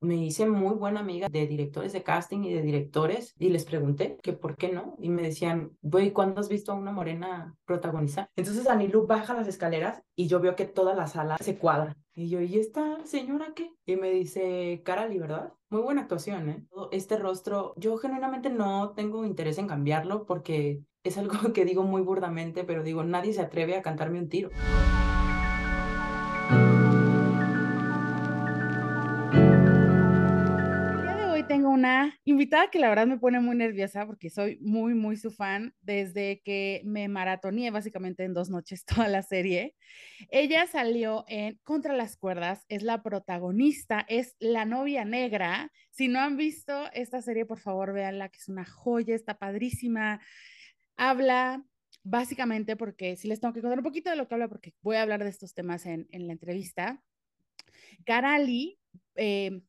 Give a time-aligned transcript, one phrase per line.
[0.00, 4.18] me hice muy buena amiga de directores de casting y de directores y les pregunté
[4.22, 4.94] que por qué no.
[4.98, 8.30] Y me decían, güey, ¿cuándo has visto a una morena protagonizar?
[8.36, 11.96] Entonces Anilu baja las escaleras y yo veo que toda la sala se cuadra.
[12.14, 13.70] Y yo, ¿y esta señora qué?
[13.86, 15.52] Y me dice, Carali, ¿verdad?
[15.70, 16.66] Muy buena actuación, ¿eh?
[16.90, 22.02] Este rostro, yo genuinamente no tengo interés en cambiarlo porque es algo que digo muy
[22.02, 24.50] burdamente, pero digo, nadie se atreve a cantarme un tiro.
[31.68, 35.30] Tengo una invitada que la verdad me pone muy nerviosa porque soy muy, muy su
[35.30, 39.74] fan desde que me maratoneé básicamente en dos noches toda la serie.
[40.30, 45.70] Ella salió en Contra las Cuerdas, es la protagonista, es la novia negra.
[45.90, 50.20] Si no han visto esta serie, por favor, véanla, que es una joya, está padrísima.
[50.96, 51.62] Habla
[52.02, 54.96] básicamente porque si les tengo que contar un poquito de lo que habla, porque voy
[54.96, 57.02] a hablar de estos temas en, en la entrevista.
[58.06, 58.78] Karali
[59.16, 59.60] eh,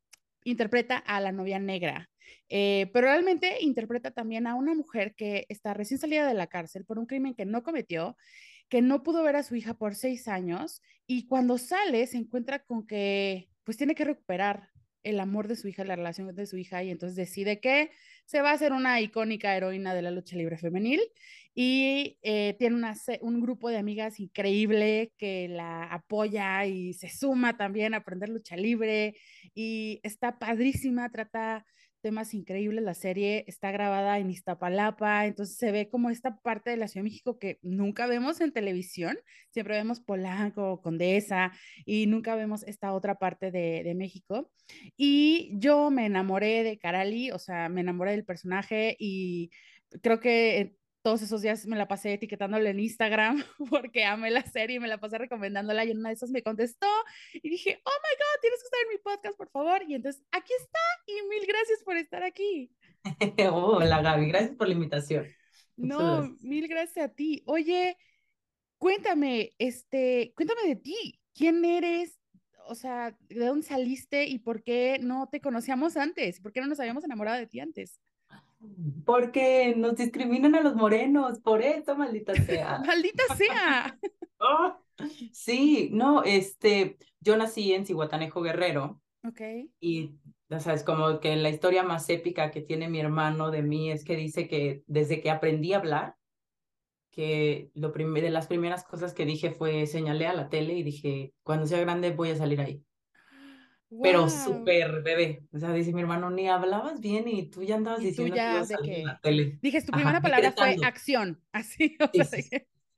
[0.50, 2.10] interpreta a la novia negra,
[2.50, 6.86] eh, pero realmente interpreta también a una mujer que está recién salida de la cárcel
[6.86, 8.18] por un crimen que no cometió,
[8.70, 12.60] que no pudo ver a su hija por seis años y cuando sale se encuentra
[12.60, 14.70] con que pues tiene que recuperar
[15.04, 17.92] el amor de su hija, la relación de su hija y entonces decide que
[18.26, 21.02] se va a hacer una icónica heroína de la lucha libre femenil
[21.56, 27.58] y eh, tiene una, un grupo de amigas increíble que la apoya y se suma
[27.58, 29.16] también a aprender lucha libre
[29.54, 31.66] y está padrísima, trata
[32.02, 32.84] temas increíbles.
[32.84, 37.04] La serie está grabada en Iztapalapa, entonces se ve como esta parte de la Ciudad
[37.04, 39.18] de México que nunca vemos en televisión.
[39.50, 41.52] Siempre vemos Polanco, Condesa
[41.86, 44.52] y nunca vemos esta otra parte de, de México.
[44.98, 49.50] Y yo me enamoré de Karali, o sea, me enamoré del personaje y
[50.02, 54.78] creo que todos esos días me la pasé etiquetándole en Instagram porque amé la serie
[54.78, 56.88] y me la pasé recomendándola y en una de esas me contestó
[57.34, 59.84] y dije, oh my God, tienes que estar en mi podcast, por favor.
[59.88, 62.72] Y entonces aquí está y mil gracias por estar aquí.
[63.52, 65.28] Hola Gaby, gracias por la invitación.
[65.78, 67.42] No, mil gracias a ti.
[67.46, 67.98] Oye,
[68.78, 71.22] cuéntame, este, cuéntame de ti.
[71.34, 72.20] ¿Quién eres?
[72.68, 76.42] O sea, ¿de dónde saliste y por qué no te conocíamos antes?
[76.42, 78.02] ¿Por qué no nos habíamos enamorado de ti antes?
[79.06, 82.80] Porque nos discriminan a los morenos, por eso, maldita sea.
[82.86, 83.98] maldita sea.
[84.40, 84.76] Oh,
[85.32, 89.02] sí, no, este, yo nací en Cihuatanejo Guerrero.
[89.26, 89.42] Ok.
[89.80, 90.16] Y,
[90.50, 94.04] ya sabes, como que la historia más épica que tiene mi hermano de mí es
[94.04, 96.16] que dice que desde que aprendí a hablar,
[97.12, 101.34] que lo de las primeras cosas que dije fue señalé a la tele y dije,
[101.44, 102.84] cuando sea grande voy a salir ahí
[104.02, 105.44] pero súper bebé.
[105.52, 108.72] O sea, dice mi hermano, ni hablabas bien y tú ya andabas diciendo que ibas
[108.72, 109.60] a salir en la tele.
[109.62, 111.98] Dije, tu primera palabra fue acción, así.
[112.00, 112.40] O sea,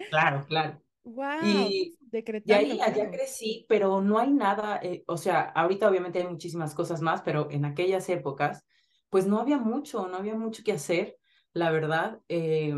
[0.10, 0.82] Claro, claro.
[1.04, 1.44] Wow.
[1.44, 1.98] Y,
[2.46, 6.76] y ahí allá crecí, pero no hay nada, eh, o sea, ahorita obviamente hay muchísimas
[6.76, 8.66] cosas más, pero en aquellas épocas,
[9.10, 11.18] pues no había mucho, no había mucho que hacer,
[11.54, 12.20] la verdad.
[12.30, 12.76] Eh,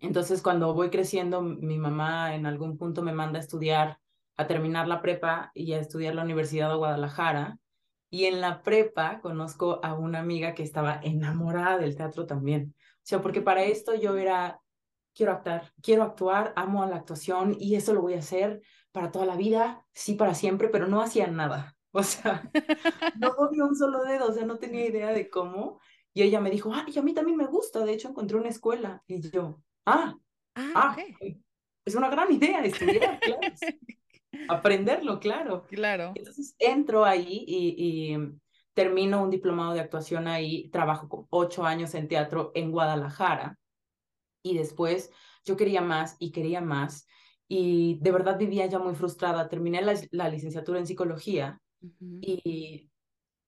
[0.00, 3.98] entonces, cuando voy creciendo, mi mamá en algún punto me manda a estudiar
[4.38, 7.58] a terminar la prepa y a estudiar la Universidad de Guadalajara.
[8.08, 12.74] Y en la prepa conozco a una amiga que estaba enamorada del teatro también.
[12.78, 14.60] O sea, porque para esto yo era,
[15.14, 18.62] quiero actuar, quiero actuar, amo a la actuación y eso lo voy a hacer
[18.92, 21.74] para toda la vida, sí, para siempre, pero no hacía nada.
[21.90, 22.48] O sea,
[23.18, 25.80] no moví un solo dedo, o sea, no tenía idea de cómo.
[26.12, 28.50] Y ella me dijo, ah, y a mí también me gusta, de hecho encontré una
[28.50, 29.02] escuela.
[29.06, 30.14] Y yo, ah,
[30.54, 30.96] ah, ah
[31.88, 33.40] es una gran idea estudiar, claro.
[34.48, 35.66] Aprenderlo, claro.
[35.68, 36.12] Claro.
[36.14, 38.16] Entonces entro ahí y,
[38.74, 43.58] termino un diplomado de actuación ahí, trabajo con ocho años en teatro en Guadalajara
[44.40, 45.10] y después
[45.44, 47.08] yo quería más y quería más
[47.48, 49.48] y de verdad vivía ya muy frustrada.
[49.48, 51.60] Terminé la, licenciatura en psicología
[52.20, 52.88] y,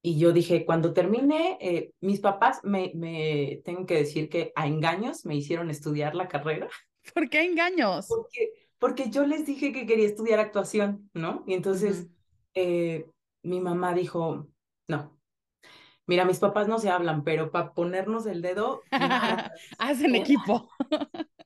[0.03, 4.67] y yo dije, cuando termine, eh, mis papás me, me, tengo que decir que a
[4.67, 6.69] engaños me hicieron estudiar la carrera.
[7.15, 8.06] ¿Por qué engaños?
[8.09, 11.45] Porque porque yo les dije que quería estudiar actuación, ¿no?
[11.47, 12.09] Y entonces
[12.55, 13.07] eh,
[13.43, 14.49] mi mamá dijo,
[14.89, 15.21] no,
[16.06, 18.82] mira, mis papás no se hablan, pero para ponernos el dedo...
[19.79, 20.69] hacen equipo.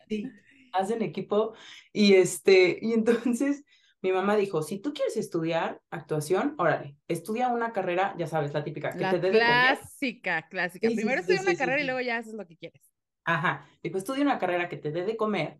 [0.09, 0.31] sí,
[0.73, 1.55] hacen equipo.
[1.93, 3.65] Y, este, y entonces
[4.01, 8.63] mi mamá dijo, si tú quieres estudiar actuación, órale, estudia una carrera, ya sabes, la
[8.63, 8.93] típica.
[8.93, 10.89] Que la te clásica, clásica.
[10.95, 12.81] Primero estudia una carrera y luego ya haces lo que quieres.
[13.25, 15.59] Ajá, dijo, estudia una carrera que te dé de comer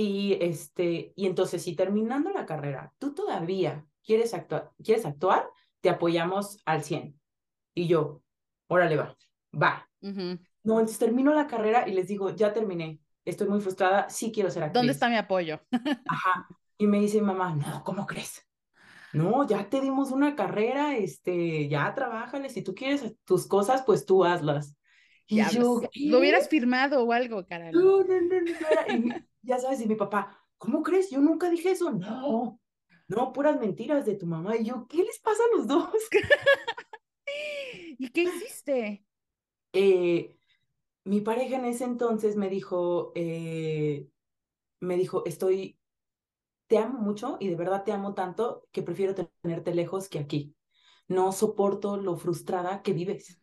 [0.00, 5.48] y, este, y entonces, si terminando la carrera, tú todavía quieres, actuar, quieres actuar,
[5.80, 7.18] te apoyamos al 100.
[7.74, 8.22] Y yo,
[8.68, 9.16] órale, va,
[9.60, 9.88] va.
[10.00, 14.52] No, entonces termino la carrera y les digo, ya terminé, estoy muy frustrada, sí quiero
[14.52, 14.74] ser actriz.
[14.74, 15.60] ¿Dónde está mi apoyo?
[16.06, 16.46] Ajá.
[16.76, 18.44] Y me dice mamá, no, ¿cómo crees?
[19.12, 24.06] no, ya te dimos una carrera, este, ya trabájale, si tú quieres tus cosas, pues
[24.06, 24.76] tú hazlas.
[25.26, 27.72] Y yo, lo hubieras firmado o algo, caray.
[27.72, 31.10] No, no, no, no, ya sabes, y mi papá, ¿cómo crees?
[31.10, 31.92] Yo nunca dije eso.
[31.92, 32.60] No,
[33.08, 34.56] no, puras mentiras de tu mamá.
[34.56, 35.90] Y yo, ¿qué les pasa a los dos?
[37.98, 39.04] ¿Y qué hiciste?
[39.72, 40.36] Eh,
[41.04, 44.08] mi pareja en ese entonces me dijo, eh,
[44.80, 45.78] me dijo, estoy,
[46.66, 50.54] te amo mucho y de verdad te amo tanto que prefiero tenerte lejos que aquí.
[51.08, 53.40] No soporto lo frustrada que vives.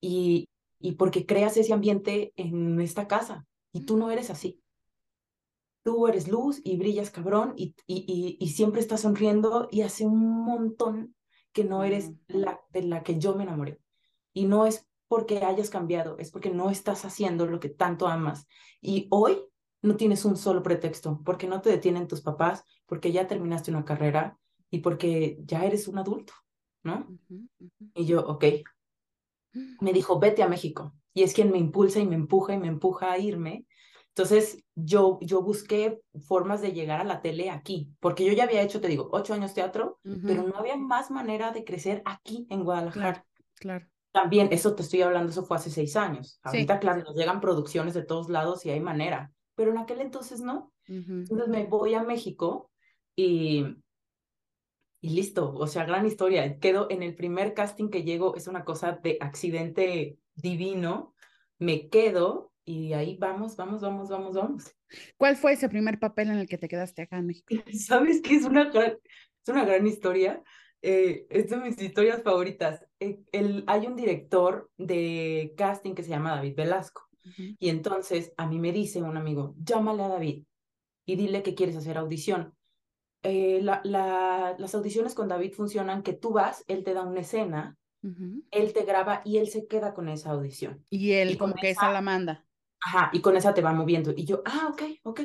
[0.00, 0.48] Y,
[0.80, 4.62] y porque creas ese ambiente en esta casa y tú no eres así.
[5.82, 10.44] Tú eres luz y brillas cabrón y, y, y, siempre estás sonriendo y hace un
[10.44, 11.14] montón
[11.52, 13.80] que no eres la de la que yo me enamoré.
[14.32, 18.46] Y no es porque hayas cambiado, es porque no estás haciendo lo que tanto amas.
[18.80, 19.40] Y hoy
[19.82, 23.84] no tienes un solo pretexto, porque no te detienen tus papás, porque ya terminaste una
[23.84, 24.38] carrera
[24.70, 26.32] y porque ya eres un adulto,
[26.82, 27.08] ¿no?
[27.94, 28.44] Y yo, ok.
[29.80, 30.94] Me dijo, vete a México.
[31.12, 33.66] Y es quien me impulsa y me empuja y me empuja a irme.
[34.14, 38.62] Entonces, yo, yo busqué formas de llegar a la tele aquí, porque yo ya había
[38.62, 42.64] hecho, te digo, ocho años teatro, pero no había más manera de crecer aquí en
[42.64, 43.24] Guadalajara.
[43.54, 46.40] Claro, También, eso te estoy hablando, eso fue hace seis años.
[46.42, 50.40] Ahorita, claro, nos llegan producciones de todos lados y hay manera, pero en aquel entonces
[50.40, 50.72] no.
[50.86, 52.70] Entonces me voy a México
[53.14, 53.64] y,
[55.00, 56.58] y listo, o sea, gran historia.
[56.58, 61.14] Quedo en el primer casting que llego, es una cosa de accidente divino,
[61.58, 64.76] me quedo y ahí vamos, vamos, vamos, vamos, vamos.
[65.16, 67.46] ¿Cuál fue ese primer papel en el que te quedaste acá en México?
[67.72, 68.36] ¿Sabes qué?
[68.36, 70.42] Es una gran, es una gran historia.
[70.82, 72.84] Eh, es de mis historias favoritas.
[73.00, 77.06] Eh, el, hay un director de casting que se llama David Velasco.
[77.36, 80.44] Y entonces a mí me dice un amigo, llámale a David
[81.06, 82.54] y dile que quieres hacer audición.
[83.22, 87.20] Eh, la, la, las audiciones con David funcionan que tú vas, él te da una
[87.20, 87.76] escena,
[88.50, 90.84] él te graba y él se queda con esa audición.
[90.88, 92.46] Y él como que esa la manda.
[92.80, 94.12] Ajá, y con esa te va moviendo.
[94.16, 95.20] Y yo, ah, ok, ok.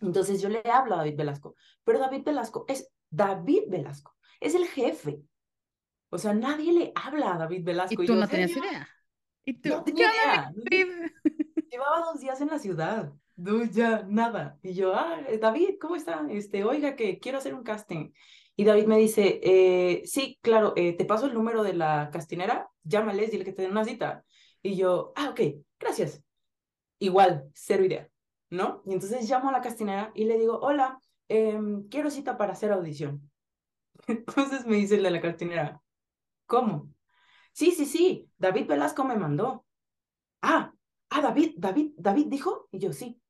[0.00, 1.54] Entonces yo le hablo a David Velasco,
[1.84, 5.22] pero David Velasco es David Velasco, es el jefe.
[6.10, 8.02] O sea, nadie le habla a David Velasco.
[8.02, 8.88] Y tú no tenías idea.
[9.44, 9.68] ¿Y tú?
[9.70, 10.52] No tenía idea.
[11.70, 13.12] Llevaba dos días en la ciudad.
[13.36, 14.58] No, ya, nada.
[14.62, 16.26] Y yo, ah, David, ¿cómo está?
[16.30, 18.12] Este, oiga, que quiero hacer un casting.
[18.56, 22.70] Y David me dice, eh, sí, claro, eh, te paso el número de la castinera,
[22.82, 24.24] llámales, dile que te den una cita.
[24.62, 25.40] Y yo, ah, ok,
[25.78, 26.22] gracias.
[26.98, 28.08] Igual, cero idea,
[28.50, 28.82] ¿no?
[28.86, 32.72] Y entonces llamo a la castinera y le digo, hola, em, quiero cita para hacer
[32.72, 33.30] audición.
[34.08, 35.82] Entonces me dice la, la castinera,
[36.46, 36.90] ¿cómo?
[37.52, 39.66] Sí, sí, sí, David Velasco me mandó.
[40.42, 40.72] Ah,
[41.10, 42.68] ah, David, David, David dijo.
[42.72, 43.20] Y yo, sí.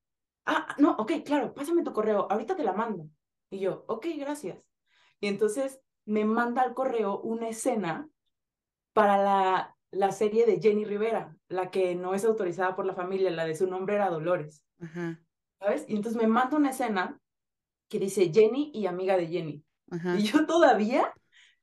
[0.46, 3.08] Ah, no, ok, claro, pásame tu correo, ahorita te la mando.
[3.50, 4.58] Y yo, ok, gracias.
[5.20, 8.08] Y entonces me manda al correo una escena
[8.92, 13.30] para la, la serie de Jenny Rivera, la que no es autorizada por la familia,
[13.30, 14.62] la de su nombre era Dolores.
[15.58, 15.84] ¿Sabes?
[15.88, 17.18] Y entonces me manda una escena
[17.88, 19.64] que dice Jenny y amiga de Jenny.
[20.18, 21.12] Y yo todavía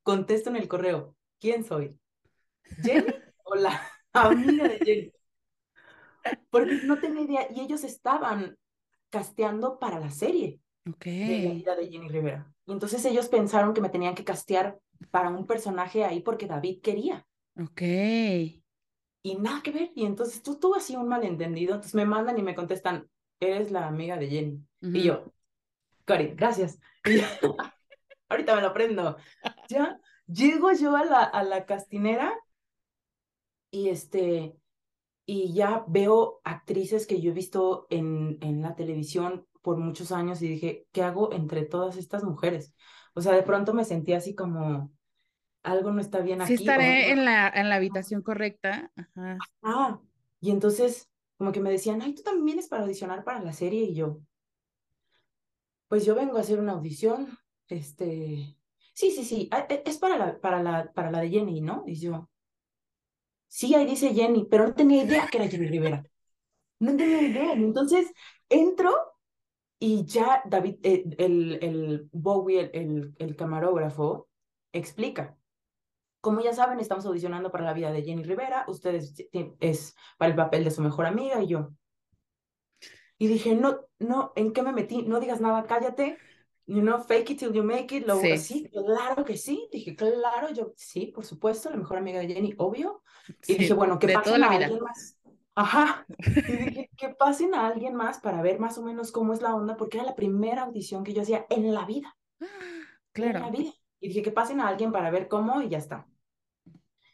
[0.02, 1.98] contesto en el correo, ¿quién soy?
[2.82, 3.06] ¿Jenny
[3.44, 3.82] o la
[4.14, 5.14] amiga de Jenny?
[6.50, 7.48] Porque no tenía idea.
[7.52, 8.58] Y ellos estaban
[9.10, 12.52] casteando para la serie de la vida de Jenny Rivera.
[12.66, 14.80] Y entonces ellos pensaron que me tenían que castear
[15.12, 17.28] para un personaje ahí porque David quería.
[17.60, 17.82] Ok.
[17.82, 19.92] Y nada que ver.
[19.96, 21.76] Y entonces tú tuvo así un malentendido.
[21.76, 24.66] Entonces me mandan y me contestan, eres la amiga de Jenny.
[24.82, 25.32] Y yo,
[26.06, 26.80] Cori, gracias.
[28.30, 29.18] ahorita me lo aprendo.
[29.70, 32.34] Ya, llego yo a la, a la castinera
[33.72, 34.56] y este,
[35.26, 40.42] y ya veo actrices que yo he visto en, en la televisión por muchos años
[40.42, 42.74] y dije, ¿qué hago entre todas estas mujeres?
[43.14, 44.92] O sea, de pronto me sentí así como,
[45.64, 46.58] algo no está bien aquí.
[46.58, 48.92] Sí estaré en la, en la habitación correcta.
[48.96, 49.38] Ajá.
[49.62, 50.00] Ah,
[50.40, 53.84] y entonces como que me decían, ay, tú también vienes para audicionar para la serie
[53.84, 54.22] y yo,
[55.88, 58.56] pues yo vengo a hacer una audición, este,
[58.94, 61.84] sí, sí, sí, e, es para la, para la, para la de Jenny, ¿no?
[61.86, 62.30] Y yo,
[63.48, 66.04] sí, ahí dice Jenny, pero no tenía idea que era Jenny Rivera.
[66.80, 67.54] No tenía idea.
[67.54, 68.12] Entonces
[68.50, 68.94] entro
[69.80, 74.30] y ya David, eh, el, el Bowie, el, el, camarógrafo,
[74.72, 75.38] explica.
[76.24, 78.64] Como ya saben, estamos audicionando para la vida de Jenny Rivera.
[78.70, 79.14] Ustedes
[79.60, 81.74] es para el papel de su mejor amiga y yo.
[83.18, 85.02] Y dije, no, no, ¿en qué me metí?
[85.02, 86.18] No digas nada, cállate.
[86.66, 88.08] You know, fake it till you make it.
[88.08, 88.38] Lo, sí.
[88.38, 88.70] sí.
[88.70, 89.68] claro que sí.
[89.70, 93.04] Dije, claro, yo, sí, por supuesto, la mejor amiga de Jenny, obvio.
[93.46, 95.20] Y dije, bueno, ¿qué pasa a alguien más?
[95.56, 96.06] Ajá.
[96.18, 99.54] Y dije, que pasen a alguien más para ver más o menos cómo es la
[99.54, 102.16] onda, porque era la primera audición que yo hacía en la vida.
[103.12, 103.40] Claro.
[103.40, 103.72] En la vida.
[104.00, 106.08] Y dije que pasen a alguien para ver cómo y ya está.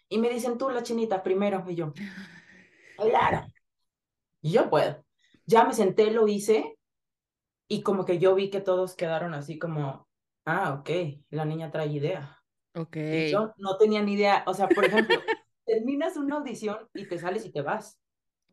[0.10, 1.64] Y me dicen tú, la chinita, primero.
[1.68, 1.94] Y yo,
[2.98, 3.46] claro.
[4.42, 5.06] Y yo puedo.
[5.46, 6.78] Ya me senté, lo hice.
[7.68, 10.08] Y como que yo vi que todos quedaron así como,
[10.46, 10.90] ah, ok,
[11.30, 12.42] la niña trae idea.
[12.76, 12.96] Ok.
[12.96, 14.44] Y yo no tenía ni idea.
[14.48, 15.16] O sea, por ejemplo,
[15.66, 18.00] terminas una audición y te sales y te vas.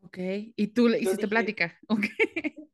[0.03, 0.17] Ok.
[0.55, 1.77] Y tú le hiciste plática.
[1.89, 2.05] Ok.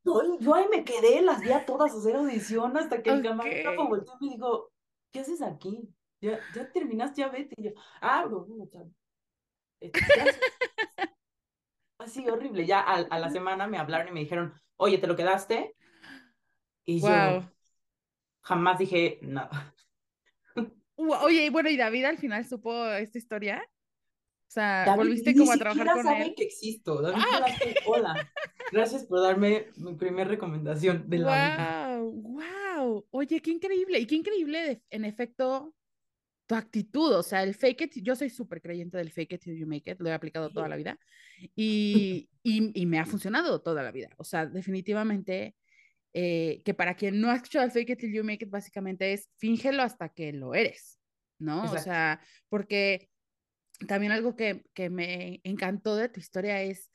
[0.06, 3.88] Yo, yo, ahí me quedé, las vi a todas hacer audición hasta que el camarógrafo
[3.88, 4.70] volteó y me dijo,
[5.12, 5.90] ¿qué haces aquí?
[6.24, 7.54] Ya, ya terminaste, ya vete.
[7.58, 8.48] Y yo, ah, bro,
[11.98, 12.66] Así horrible.
[12.66, 15.76] Ya a, a, la semana me hablaron y me dijeron, oye, ¿te lo quedaste?
[16.86, 17.44] Y yo
[18.42, 19.76] jamás dije nada.
[20.96, 23.62] Oye, bueno, ¿y David al final supo esta historia?
[24.48, 26.36] O sea, volviste como a trabajar con sabe él.
[26.38, 27.02] que existo.
[27.02, 27.46] David ah,
[27.86, 28.32] hola.
[28.72, 32.12] Gracias por darme mi primera recomendación de la wow,
[32.76, 34.00] Wow, Oye, qué increíble.
[34.00, 35.74] Y qué increíble, en efecto,
[36.46, 37.14] tu actitud.
[37.14, 37.94] O sea, el fake it.
[38.04, 40.00] Yo soy súper creyente del fake it till you make it.
[40.00, 41.00] Lo he aplicado toda la vida.
[41.56, 44.10] Y, y, y me ha funcionado toda la vida.
[44.18, 45.56] O sea, definitivamente
[46.14, 49.14] eh, que para quien no ha escuchado el fake it till you make it, básicamente
[49.14, 51.00] es fíngelo hasta que lo eres,
[51.40, 51.64] ¿no?
[51.72, 53.10] O sea, porque
[53.88, 56.92] también algo que, que me encantó de tu historia es,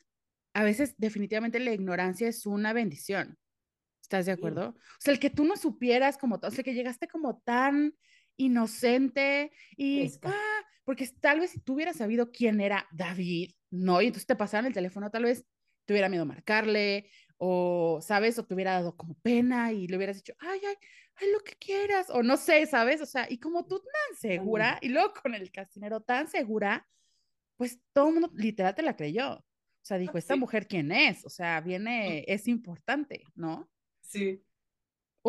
[0.55, 3.37] a veces definitivamente la ignorancia es una bendición.
[4.01, 4.69] ¿Estás de acuerdo?
[4.71, 7.95] O sea, el que tú no supieras como, o sea, que llegaste como tan
[8.39, 14.01] inocente y, ah, porque tal vez si tú hubieras sabido quién era David, ¿no?
[14.01, 15.45] Y entonces te pasaban el teléfono, tal vez
[15.85, 18.39] te hubiera miedo marcarle o, ¿sabes?
[18.39, 20.77] O te hubiera dado como pena y le hubieras dicho, ay, ay,
[21.17, 23.01] ay, lo que quieras, o no sé, ¿sabes?
[23.03, 26.87] O sea, y como tú tan segura, y luego con el castinero tan segura,
[27.57, 29.35] pues todo el mundo literal te la creyó.
[29.35, 29.45] O
[29.89, 31.25] sea, dijo, ¿esta mujer quién es?
[31.25, 33.71] O sea, viene, es importante, ¿no?
[34.01, 34.43] Sí.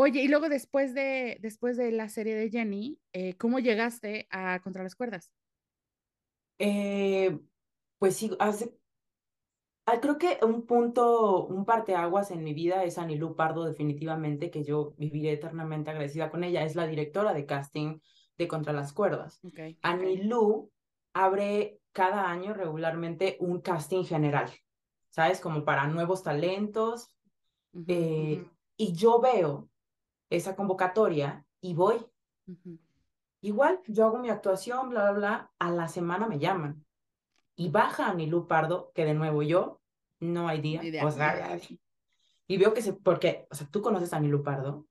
[0.01, 4.61] Oye, y luego después de, después de la serie de Jenny, eh, ¿cómo llegaste a
[4.61, 5.33] Contra las Cuerdas?
[6.57, 7.37] Eh,
[7.97, 8.79] pues sí, hace
[9.91, 14.63] Ah, creo que un punto, un parteaguas en mi vida es Anilú Pardo, definitivamente, que
[14.63, 16.63] yo viviré eternamente agradecida con ella.
[16.63, 17.99] Es la directora de casting
[18.37, 19.39] de Contra las Cuerdas.
[19.43, 20.71] Okay, Anilú
[21.13, 24.51] abre cada año regularmente un casting general,
[25.09, 25.39] ¿sabes?
[25.39, 27.15] Como para nuevos talentos.
[27.87, 28.45] Eh,
[28.77, 29.68] y yo veo
[30.29, 32.05] esa convocatoria y voy.
[33.41, 35.51] Igual, yo hago mi actuación, bla, bla, bla.
[35.59, 36.85] A la semana me llaman.
[37.55, 39.81] Y baja Anilú Pardo, que de nuevo yo
[40.19, 40.81] no hay día.
[41.05, 41.59] O sea,
[42.49, 44.87] y veo que se, porque, o sea, tú conoces a Nilu Pardo,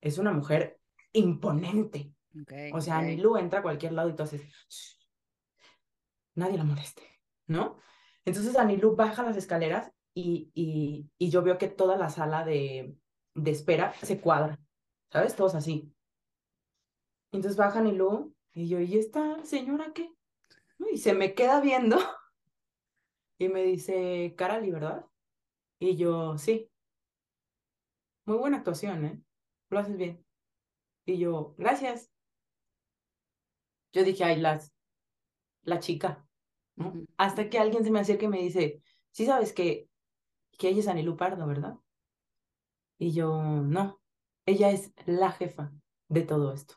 [0.00, 0.80] es una mujer
[1.12, 2.12] imponente.
[2.72, 3.16] o sea, okay.
[3.16, 4.42] Nilu entra a cualquier lado y tú haces,
[6.34, 7.02] nadie la moleste,
[7.46, 7.78] ¿no?
[8.24, 12.96] Entonces Anilu baja las escaleras y, y, y, yo veo que toda la sala de,
[13.36, 14.58] de espera se cuadra,
[15.12, 15.36] ¿sabes?
[15.36, 15.92] Todos así.
[17.32, 20.10] Entonces baja Anilu y yo, ¿y esta señora qué?
[20.92, 21.98] Y se me queda viendo
[23.38, 25.06] y me dice, Carali, ¿verdad?
[25.78, 26.70] Y yo, sí.
[28.24, 29.22] Muy buena actuación, ¿eh?
[29.70, 30.24] Lo haces bien.
[31.06, 32.10] Y yo, gracias.
[33.92, 34.74] Yo dije, ay, las,
[35.62, 36.28] la chica,
[36.76, 36.94] ¿no?
[37.18, 39.88] Hasta que alguien se me acerca y me dice, sí sabes que,
[40.58, 41.76] que ella es Anilu Pardo, ¿verdad?
[42.98, 44.00] Y yo, no,
[44.46, 45.72] ella es la jefa
[46.08, 46.74] de todo esto.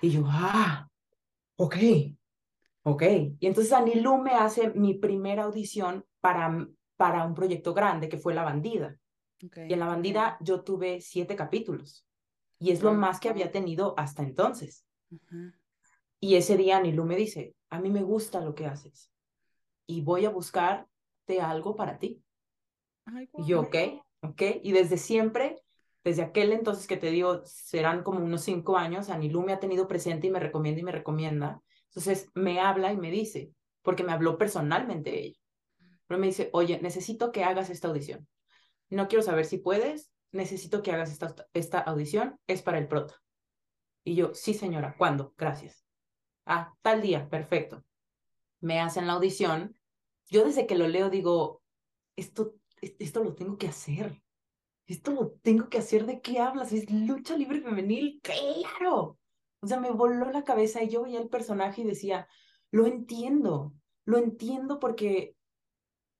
[0.00, 0.88] Y yo, ah,
[1.56, 1.76] ok.
[2.84, 3.02] Ok,
[3.38, 8.34] y entonces Anilú me hace mi primera audición para, para un proyecto grande que fue
[8.34, 8.96] La Bandida.
[9.40, 12.06] y en La Bandida yo tuve siete capítulos
[12.58, 14.86] y es lo más que había tenido hasta entonces.
[16.20, 19.12] Y ese día Anilú me dice, a mí me gusta lo que haces
[19.86, 22.22] y voy a buscarte algo para ti.
[23.36, 23.76] Y yo, ok,
[24.22, 25.56] ok, y desde siempre,
[26.04, 29.88] desde aquel entonces que te digo, serán como unos cinco años, Anilú me ha tenido
[29.88, 31.62] presente y me recomienda y me recomienda.
[31.88, 35.38] Entonces me habla y me dice, porque me habló personalmente ella,
[36.06, 38.26] pero me dice, oye, necesito que hagas esta audición.
[38.90, 43.20] No quiero saber si puedes, necesito que hagas esta, esta audición, es para el prota.
[44.04, 45.34] Y yo, sí señora, ¿cuándo?
[45.36, 45.84] Gracias.
[46.46, 47.84] Ah, tal día, perfecto.
[48.60, 49.78] Me hacen la audición.
[50.30, 51.62] Yo desde que lo leo digo,
[52.16, 54.22] esto, esto lo tengo que hacer.
[54.86, 56.06] Esto lo tengo que hacer.
[56.06, 56.72] ¿De qué hablas?
[56.72, 58.20] ¿Es lucha libre femenil?
[58.22, 59.18] Claro.
[59.60, 62.28] O sea, me voló la cabeza y yo veía el personaje y decía,
[62.70, 65.36] lo entiendo, lo entiendo porque,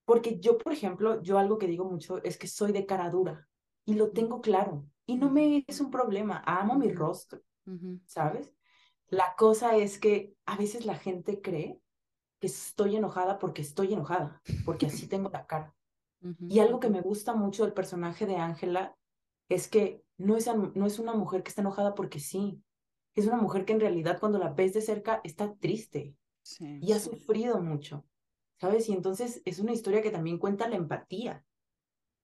[0.04, 3.48] porque yo, por ejemplo, yo algo que digo mucho es que soy de cara dura
[3.84, 7.40] y lo tengo claro y no me es un problema, amo mi rostro,
[8.04, 8.52] ¿sabes?
[9.08, 11.80] La cosa es que a veces la gente cree
[12.40, 15.74] que estoy enojada porque estoy enojada, porque así tengo la cara.
[16.40, 18.96] Y algo que me gusta mucho del personaje de Ángela
[19.48, 22.62] es que no es, no es una mujer que está enojada porque sí,
[23.14, 26.14] es una mujer que en realidad cuando la ves de cerca está triste
[26.80, 28.04] y ha sufrido mucho,
[28.60, 28.88] ¿sabes?
[28.88, 31.44] Y entonces es una historia que también cuenta la empatía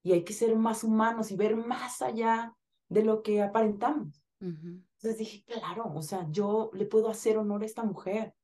[0.02, 2.56] y hay que ser más humanos y ver más allá
[2.88, 4.24] de lo que aparentamos.
[4.96, 8.34] Entonces dije, claro, o sea, yo le puedo hacer honor a esta mujer,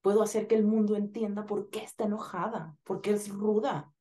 [0.00, 3.92] puedo hacer que el mundo entienda por qué está enojada, por qué es ruda,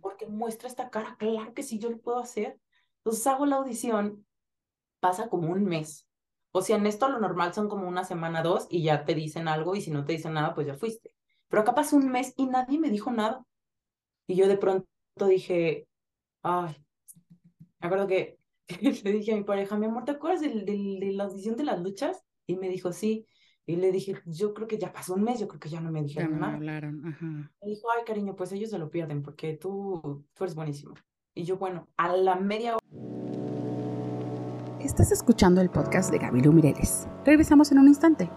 [0.00, 2.60] porque muestra esta cara, claro que sí, yo lo puedo hacer.
[2.98, 4.26] Entonces hago la audición,
[5.00, 6.08] pasa como un mes.
[6.52, 9.48] O sea, en esto lo normal son como una semana, dos, y ya te dicen
[9.48, 11.14] algo, y si no te dicen nada, pues ya fuiste.
[11.48, 13.44] Pero acá pasó un mes y nadie me dijo nada.
[14.26, 14.86] Y yo de pronto
[15.28, 15.88] dije,
[16.42, 16.76] ay,
[17.80, 18.38] me acuerdo que
[18.80, 21.80] le dije a mi pareja, mi amor, ¿te acuerdas de, de la audición de las
[21.80, 22.22] luchas?
[22.46, 23.26] Y me dijo, sí.
[23.70, 25.92] Y le dije, yo creo que ya pasó un mes, yo creo que ya no
[25.92, 26.50] me dijeron ya no nada.
[26.50, 27.26] Me hablaron, ajá.
[27.62, 30.94] Me dijo, ay, cariño, pues ellos se lo pierden porque tú, tú eres buenísimo.
[31.36, 32.80] Y yo, bueno, a la media hora.
[34.80, 37.06] Estás escuchando el podcast de Gabriel Mireles.
[37.24, 38.28] Regresamos en un instante.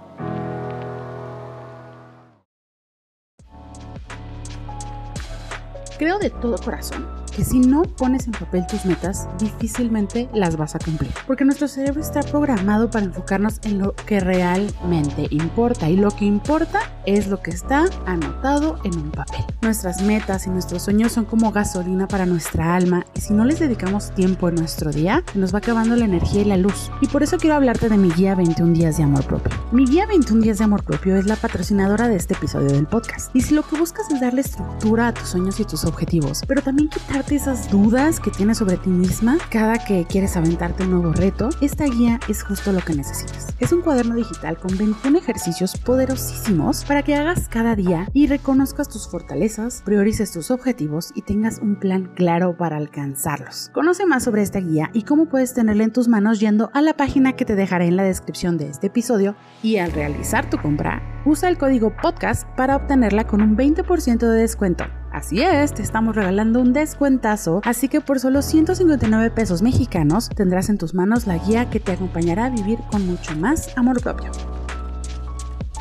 [5.97, 10.75] Creo de todo corazón que si no pones en papel tus metas, difícilmente las vas
[10.75, 11.11] a cumplir.
[11.27, 16.25] Porque nuestro cerebro está programado para enfocarnos en lo que realmente importa y lo que
[16.25, 19.41] importa es lo que está anotado en un papel.
[19.61, 23.59] Nuestras metas y nuestros sueños son como gasolina para nuestra alma y si no les
[23.59, 26.91] dedicamos tiempo en nuestro día, nos va acabando la energía y la luz.
[27.01, 29.51] Y por eso quiero hablarte de mi guía 21 días de amor propio.
[29.71, 33.35] Mi guía 21 días de amor propio es la patrocinadora de este episodio del podcast.
[33.35, 36.61] Y si lo que buscas es darle estructura a tus sueños y tus objetivos, pero
[36.61, 41.13] también quitar esas dudas que tienes sobre ti misma cada que quieres aventarte un nuevo
[41.13, 43.47] reto, esta guía es justo lo que necesitas.
[43.59, 48.89] Es un cuaderno digital con 21 ejercicios poderosísimos para que hagas cada día y reconozcas
[48.89, 53.69] tus fortalezas, priorices tus objetivos y tengas un plan claro para alcanzarlos.
[53.73, 56.95] Conoce más sobre esta guía y cómo puedes tenerla en tus manos yendo a la
[56.95, 61.01] página que te dejaré en la descripción de este episodio y al realizar tu compra,
[61.25, 64.85] usa el código podcast para obtenerla con un 20% de descuento.
[65.13, 70.69] Así es, te estamos regalando un descuentazo, así que por solo 159 pesos mexicanos tendrás
[70.69, 74.31] en tus manos la guía que te acompañará a vivir con mucho más amor propio.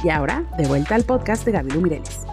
[0.05, 2.27] Y ahora, de vuelta al podcast de Gabriel Mireles.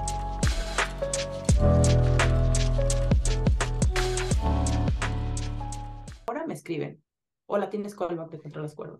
[6.27, 7.01] Ahora me escriben,
[7.45, 8.99] hola, tienes callback de contra las cuerdas.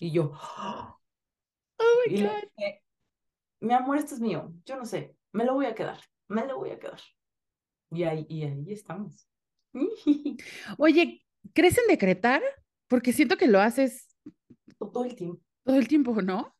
[0.00, 0.98] Y yo, oh
[2.08, 2.30] my God.
[3.60, 6.56] mi amor, esto es mío, yo no sé, me lo voy a quedar, me lo
[6.56, 7.00] voy a quedar.
[7.90, 9.28] Y ahí, y ahí estamos.
[10.78, 11.22] Oye,
[11.54, 12.42] ¿crees en decretar?
[12.88, 14.08] Porque siento que lo haces
[14.78, 15.42] todo el tiempo.
[15.64, 16.54] Todo el tiempo, ¿no?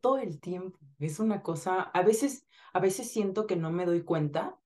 [0.00, 0.78] Todo el tiempo.
[0.98, 4.58] Es una cosa, a veces, a veces siento que no me doy cuenta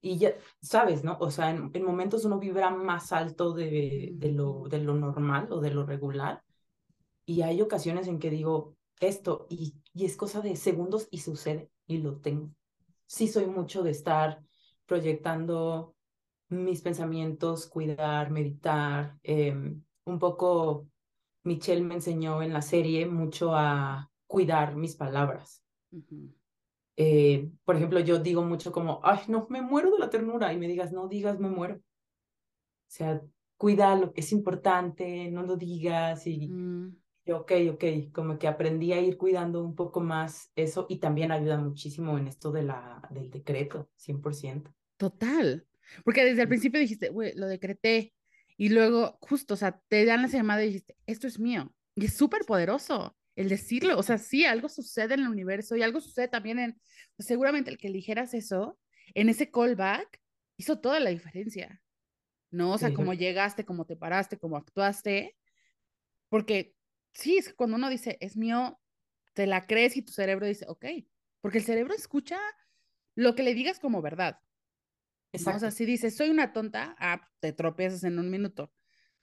[0.00, 1.18] y ya, sabes, ¿no?
[1.20, 5.60] O sea, en, momentos uno vibra más alto de, de, lo, de lo normal o
[5.60, 6.42] de lo regular
[7.26, 11.70] y hay ocasiones en que digo esto y, y es cosa de segundos y sucede
[11.86, 12.50] y lo tengo.
[13.06, 14.42] Sí soy mucho de estar
[14.90, 15.94] proyectando
[16.48, 19.16] mis pensamientos, cuidar, meditar.
[19.22, 20.88] Em, un poco
[21.44, 25.62] Michelle me enseñó en la serie mucho a cuidar mis palabras.
[26.96, 30.58] Eh, por ejemplo, yo digo mucho como, ay, no, me muero de la ternura y
[30.58, 31.76] me digas, no digas, me muero.
[31.76, 31.80] O
[32.88, 33.22] sea,
[33.56, 36.96] cuida lo que es importante, no lo digas y mm.
[37.26, 41.30] yo, ok, ok, como que aprendí a ir cuidando un poco más eso y también
[41.30, 44.74] ayuda muchísimo en esto de la, del decreto, 100%.
[45.00, 45.66] Total.
[46.04, 48.12] Porque desde el principio dijiste, güey, lo decreté.
[48.58, 51.74] Y luego, justo, o sea, te dan la llamada y dijiste, esto es mío.
[51.94, 53.98] Y es súper poderoso el decirlo.
[53.98, 56.80] O sea, sí, algo sucede en el universo y algo sucede también en,
[57.16, 58.78] pues, seguramente el que dijeras eso,
[59.14, 60.20] en ese callback,
[60.58, 61.80] hizo toda la diferencia.
[62.50, 62.72] ¿No?
[62.72, 65.34] O sea, cómo llegaste, cómo te paraste, cómo actuaste.
[66.28, 66.74] Porque
[67.14, 68.78] sí, es cuando uno dice, es mío,
[69.32, 70.84] te la crees y tu cerebro dice, ok.
[71.40, 72.38] Porque el cerebro escucha
[73.14, 74.38] lo que le digas como verdad.
[75.32, 75.56] Exacto.
[75.56, 78.72] O sea, si dices, soy una tonta, ah, te tropiezas en un minuto,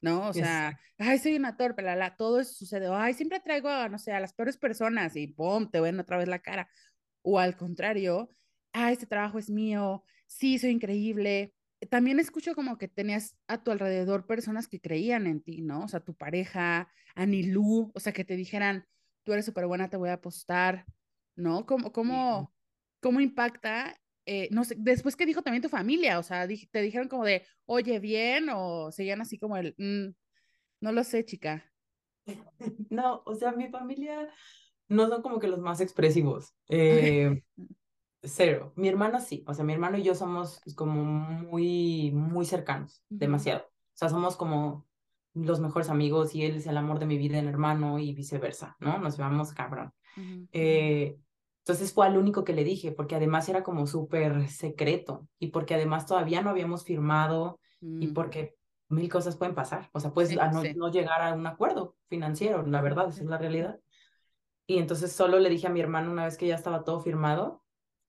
[0.02, 0.30] ¿no?
[0.30, 3.98] O sea, ay, soy una torpe, la, la, todo eso sucede, ay, siempre traigo, no
[3.98, 5.70] sé, a las peores personas y ¡pum!
[5.70, 6.70] te ven otra vez la cara.
[7.22, 8.34] O al contrario,
[8.74, 11.54] ah, este trabajo es mío, sí, soy increíble.
[11.90, 15.84] También escucho como que tenías a tu alrededor personas que creían en ti, ¿no?
[15.84, 18.88] O sea, tu pareja, Anilú, o sea, que te dijeran,
[19.24, 20.86] tú eres súper buena, te voy a apostar,
[21.36, 21.66] ¿no?
[21.66, 22.54] ¿Cómo, cómo,
[23.00, 27.08] cómo impacta eh, no sé, después que dijo también tu familia, o sea, te dijeron
[27.08, 30.14] como de, oye, bien, o seguían así como el, mm,
[30.82, 31.72] no lo sé, chica.
[32.90, 34.30] No, o sea, mi familia
[34.90, 36.54] no son como que los más expresivos.
[36.70, 37.42] Eh,
[38.22, 38.74] cero.
[38.76, 43.64] Mi hermano sí, o sea, mi hermano y yo somos como muy, muy cercanos, demasiado.
[43.64, 44.88] O sea, somos como
[45.34, 48.76] los mejores amigos y él es el amor de mi vida en hermano y viceversa,
[48.80, 48.98] ¿no?
[48.98, 49.94] Nos llevamos cabrón.
[50.52, 51.18] eh,
[51.68, 55.76] entonces fue al único que le dije, porque además era como súper secreto y porque
[55.76, 57.60] además todavía no habíamos firmado
[58.00, 58.56] y Mm, porque
[58.90, 59.90] mil cosas pueden pasar.
[59.94, 60.76] O sea, pues Sí, a no, sí.
[60.76, 63.80] no llegar a un acuerdo financiero, la verdad, esa es la realidad.
[64.68, 67.64] Y entonces solo le dije a mi hermano una vez que ya estaba todo firmado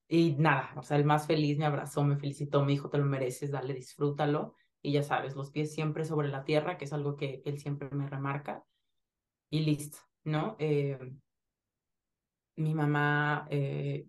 [0.09, 3.05] y nada, o sea, el más feliz me abrazó, me felicitó, me dijo, te lo
[3.05, 4.55] mereces, dale, disfrútalo.
[4.83, 7.91] Y ya sabes, los pies siempre sobre la tierra, que es algo que él siempre
[7.93, 8.65] me remarca.
[9.51, 10.57] Y listo, ¿no?
[10.59, 10.99] Eh,
[12.59, 14.07] mi mamá, eh,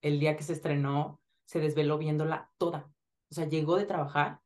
[0.00, 2.90] el día que se estrenó, se desveló viéndola toda.
[3.30, 4.40] O sea, llegó de trabajar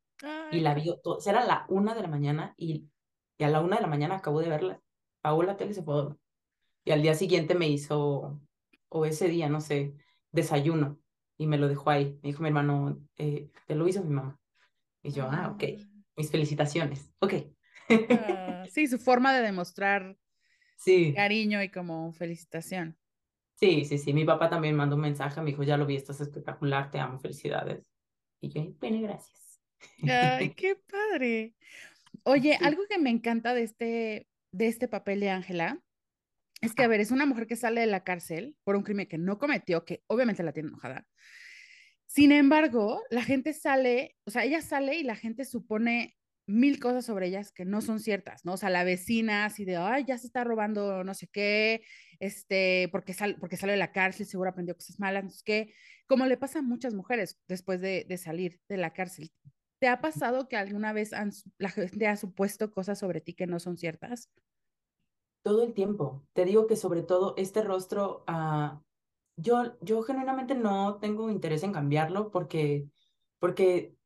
[0.50, 1.18] y la vio toda.
[1.18, 2.88] O sea, era la una de la mañana y,
[3.38, 4.80] y a la una de la mañana acabó de verla.
[5.20, 6.16] Apagó la tele y se fue a.
[6.84, 8.40] Y al día siguiente me hizo,
[8.88, 9.94] o ese día, no sé,
[10.32, 10.98] desayuno
[11.36, 12.18] y me lo dejó ahí.
[12.22, 14.40] Me dijo mi hermano, eh, te lo hizo mi mamá.
[15.02, 17.12] Y yo, ah, ok, ah, mis felicitaciones.
[17.20, 17.34] Ok.
[18.10, 20.16] ah, sí, su forma de demostrar
[20.76, 22.98] Sí, cariño y como felicitación.
[23.62, 24.12] Sí, sí, sí.
[24.12, 27.18] Mi papá también mandó un mensaje, me dijo, ya lo vi, estás espectacular, te amo,
[27.20, 27.85] felicidades.
[28.40, 29.61] Y yo, bueno, gracias.
[30.03, 31.55] Ay, qué padre.
[32.25, 32.64] Oye, Sí.
[32.64, 35.81] algo que me encanta de este, de este papel de Ángela
[36.61, 39.07] es que, a ver, es una mujer que sale de la cárcel por un crimen
[39.07, 41.07] que no cometió, que obviamente la tiene enojada.
[42.07, 47.05] Sin embargo, la gente sale, o sea, ella sale y la gente supone mil cosas
[47.05, 48.55] sobre ellas que no son ciertas, ¿no?
[48.55, 51.83] O sea, la vecina así de, ay, ya se está robando no sé qué,
[52.18, 55.74] este, porque, sal, porque salió de la cárcel, seguro aprendió cosas malas, no sé qué,
[56.07, 59.33] como le pasa a muchas mujeres después de, de salir de la cárcel.
[59.78, 63.46] ¿Te ha pasado que alguna vez han, la gente ha supuesto cosas sobre ti que
[63.46, 64.31] no son ciertas?
[65.42, 66.24] Todo el tiempo.
[66.35, 68.81] Te digo que sobre todo este rostro, ah,
[69.37, 72.87] yo, yo genuinamente no tengo interés en cambiarlo porque,
[73.40, 73.96] porque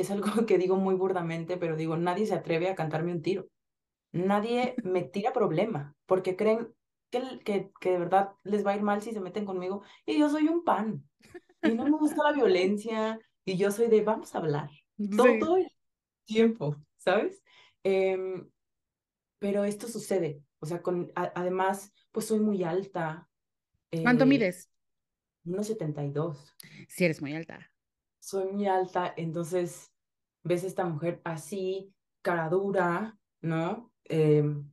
[0.00, 3.48] es algo que digo muy burdamente, pero digo, nadie se atreve a cantarme un tiro.
[4.12, 6.74] Nadie me tira problema porque creen
[7.10, 9.82] que, que, que de verdad les va a ir mal si se meten conmigo.
[10.06, 11.08] Y yo soy un pan.
[11.62, 13.20] Y no me gusta la violencia.
[13.44, 14.70] Y yo soy de, vamos a hablar.
[15.10, 15.38] Sí.
[15.38, 15.68] Todo el
[16.26, 17.42] tiempo, ¿sabes?
[17.84, 18.50] Em,
[19.38, 20.42] pero esto sucede.
[20.60, 23.28] O sea, con, a- además, pues soy muy alta.
[24.02, 24.68] ¿Cuánto Eh, mides?
[25.46, 26.54] 1,72.
[26.88, 27.69] Si eres muy alta.
[28.20, 29.90] Soy muy alta, entonces
[30.44, 33.90] ves esta mujer así, cara dura, ¿no?
[34.04, 34.70] Em,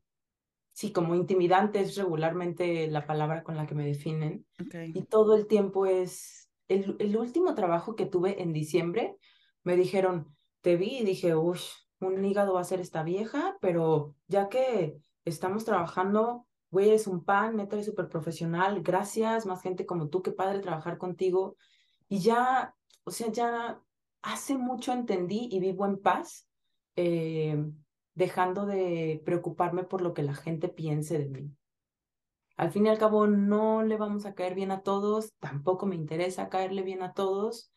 [0.74, 4.46] sí, como intimidante es regularmente la palabra con la que me definen.
[4.94, 9.16] Y todo el tiempo es, el, el último trabajo que tuve en diciembre,
[9.64, 11.64] me dijeron, te vi y dije, uff,
[12.00, 17.24] un hígado va a ser esta vieja, pero ya que estamos trabajando, güey, eres un
[17.24, 21.56] pan, neta, eres súper profesional, gracias, más gente como tú, qué padre trabajar contigo.
[22.08, 22.76] Y ya,
[23.08, 23.82] o sea, ya
[24.22, 26.48] hace mucho entendí y vivo en paz.
[26.96, 27.56] eh,
[28.16, 31.52] dejando de preocuparme por lo que la gente piense de mí.
[32.58, 35.96] Al fin y al cabo, no le vamos a caer bien a todos, tampoco me
[35.96, 37.72] interesa caerle bien a todos.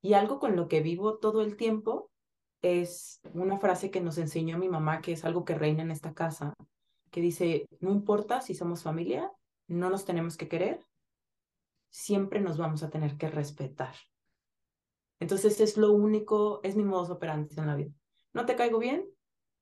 [0.00, 2.10] Y algo con lo que vivo todo el tiempo
[2.62, 6.14] es una frase que nos enseñó mi mamá, que es algo que reina en esta
[6.14, 6.54] casa,
[7.10, 9.30] que dice, no importa si somos familia,
[9.68, 10.80] no nos tenemos que querer,
[11.90, 13.94] siempre nos vamos a tener que respetar.
[15.22, 17.92] Entonces es lo único, es mi modus operandi en la vida.
[18.32, 19.06] No te caigo bien,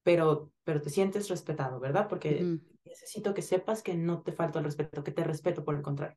[0.02, 2.08] pero, pero te sientes respetado, ¿verdad?
[2.08, 2.40] Porque
[2.84, 6.16] necesito que sepas que no te falta el respeto, que te respeto por el contrario.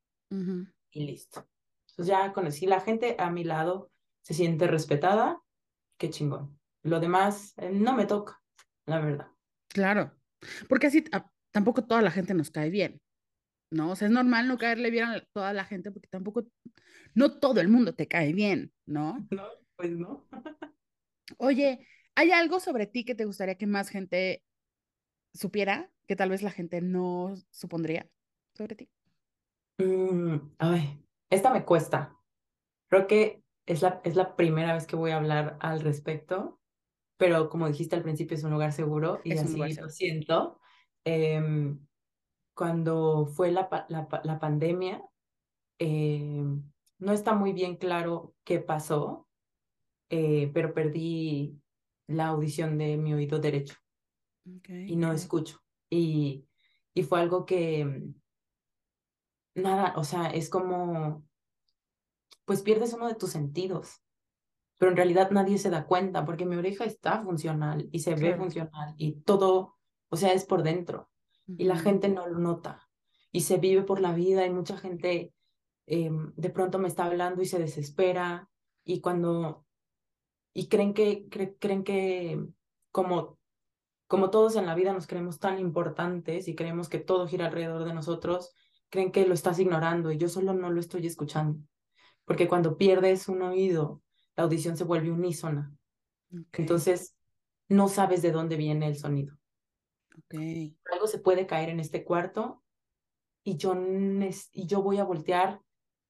[0.92, 1.46] Y listo.
[1.90, 5.42] Entonces ya con si la gente a mi lado se siente respetada,
[5.98, 6.58] qué chingón.
[6.84, 8.42] Lo demás eh, no me toca,
[8.86, 9.28] la verdad.
[9.68, 10.14] Claro,
[10.70, 13.02] porque así a- tampoco toda la gente nos cae bien,
[13.74, 13.92] ¿no?
[13.92, 16.46] O sea, es normal no caerle bien a toda la gente porque tampoco,
[17.14, 19.18] no todo el mundo te cae bien, ¿no?
[19.32, 19.44] No,
[19.76, 20.28] pues no.
[21.38, 24.44] Oye, ¿hay algo sobre ti que te gustaría que más gente
[25.34, 28.08] supiera, que tal vez la gente no supondría
[28.54, 28.90] sobre ti?
[29.80, 32.16] Mm, ay, esta me cuesta.
[32.90, 36.60] Creo que es la, es la primera vez que voy a hablar al respecto,
[37.18, 39.90] pero como dijiste al principio, es un lugar seguro y Es un lugar así lo
[39.90, 40.60] siento.
[41.06, 41.80] Em,
[42.56, 45.04] cuando fue la, la, pa- la pandemia,
[45.80, 46.64] em,
[47.00, 49.30] no está muy bien claro qué pasó,
[50.10, 51.62] eh, pero perdí
[52.08, 53.76] la audición de mi oído derecho
[54.86, 55.60] y no escucho.
[55.90, 56.48] Y,
[56.94, 58.14] y fue algo que,
[59.56, 61.28] nada, o sea, es como,
[62.46, 64.02] pues pierdes uno de tus sentidos.
[64.78, 68.36] pero en realidad nadie se da cuenta porque mi oreja está funcional y se ve
[68.36, 71.12] funcional y todo, o sea, es por dentro
[71.58, 72.90] y la gente no lo nota
[73.32, 75.34] y se vive por la vida y mucha gente
[75.88, 78.50] eh, de pronto me está hablando y se desespera
[78.84, 79.66] y cuando,
[80.54, 82.40] y creen que, cre- creen que
[82.92, 83.40] como,
[84.08, 87.86] como todos en la vida nos creemos tan importantes y creemos que todo gira alrededor
[87.86, 88.54] de nosotros,
[88.90, 91.60] creen que lo estás ignorando y yo solo no lo estoy escuchando.
[92.26, 94.02] Porque cuando pierdes un oído,
[94.36, 95.74] la audición se vuelve unísona.
[96.58, 97.16] Entonces,
[97.70, 99.38] no sabes de dónde viene el sonido.
[100.26, 100.78] Okay.
[100.92, 102.64] Algo se puede caer en este cuarto
[103.44, 103.76] y yo,
[104.52, 105.62] y yo voy a voltear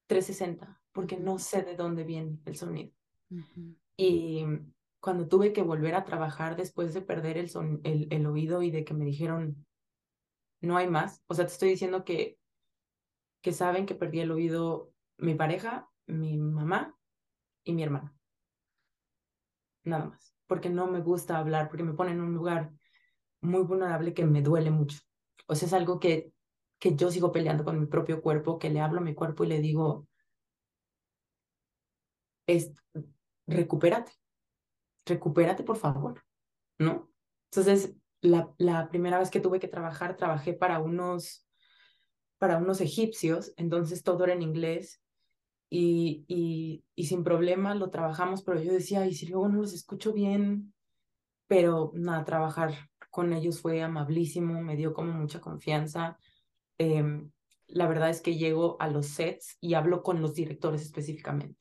[0.07, 2.91] 360 porque no sé de dónde viene el sonido.
[3.97, 4.45] Y
[4.99, 8.71] cuando tuve que volver a trabajar después de perder el, son, el, el oído y
[8.71, 9.65] de que me dijeron,
[10.61, 12.37] no hay más, o sea, te estoy diciendo que,
[13.41, 16.95] que saben que perdí el oído mi pareja, mi mamá
[17.63, 18.15] y mi hermana.
[19.83, 22.71] Nada más, porque no me gusta hablar, porque me pone en un lugar
[23.43, 24.99] muy vulnerable que me duele mucho.
[25.47, 26.33] O sea, es algo que,
[26.79, 29.47] que yo sigo peleando con mi propio cuerpo, que le hablo a mi cuerpo y
[29.47, 30.07] le digo,
[32.47, 32.73] es,
[33.47, 34.11] recupérate,
[35.05, 36.23] recupérate por favor,
[36.79, 37.11] ¿no?
[37.51, 41.47] Entonces, la, la primera vez que tuve que trabajar, trabajé para unos,
[42.37, 45.01] para unos egipcios, entonces todo era en inglés
[45.69, 49.73] y, y, y sin problema lo trabajamos, pero yo decía, y si luego no los
[49.73, 50.73] escucho bien,
[51.47, 52.73] pero nada, trabajar
[53.13, 56.17] con ellos fue amabilísimo, me dio como mucha confianza.
[56.79, 57.29] Em,
[57.67, 61.55] la verdad es que llego a los sets y hablo con los directores específicamente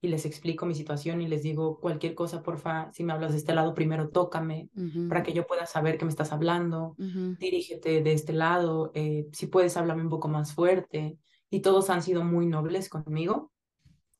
[0.00, 3.38] y les explico mi situación y les digo cualquier cosa, porfa, si me hablas de
[3.38, 4.70] este lado, primero tócame
[5.08, 9.48] para que yo pueda saber que me estás hablando, dirígete de este lado, eh, si
[9.48, 11.18] puedes háblame un poco más fuerte.
[11.50, 13.52] Y todos han sido muy nobles conmigo.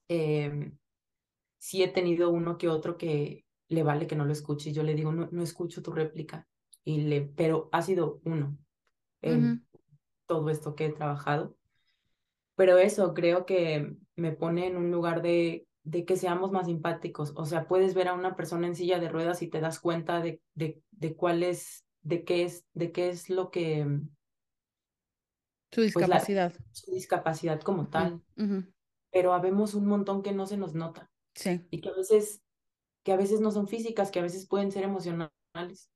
[0.09, 0.73] Eh,
[1.59, 4.73] sí he tenido uno que otro que le vale que no lo escuche.
[4.73, 6.47] Yo le digo, no, no escucho tu réplica,
[6.87, 8.57] y le, pero ha sido uno
[9.21, 9.67] en
[10.25, 11.55] todo esto que he trabajado.
[12.55, 17.33] Pero eso creo que me pone en un lugar de de que seamos más simpáticos.
[17.37, 20.21] O sea, puedes ver a una persona en silla de ruedas y te das cuenta
[20.21, 23.85] de, de, de cuál es, de qué es, de qué es lo que...
[23.85, 24.09] Mm,
[25.71, 26.53] su pues, discapacidad.
[26.73, 28.21] su discapacidad como tal.
[29.13, 31.09] Pero habemos un montón que no se nos nota.
[31.35, 31.65] Sí.
[31.71, 32.43] Y que a veces,
[33.05, 35.33] que a veces no son físicas, que a veces pueden ser emocionales,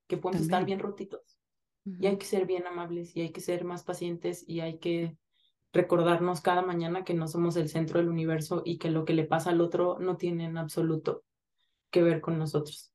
[0.07, 1.37] que podemos estar bien rotitos.
[1.85, 5.17] Y hay que ser bien amables y hay que ser más pacientes y hay que
[5.73, 9.23] recordarnos cada mañana que no somos el centro del universo y que lo que le
[9.23, 11.23] pasa al otro no tiene en absoluto
[11.89, 12.93] que ver con nosotros.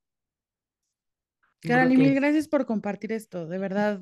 [1.60, 4.00] Carly, mil gracias por compartir esto, de verdad.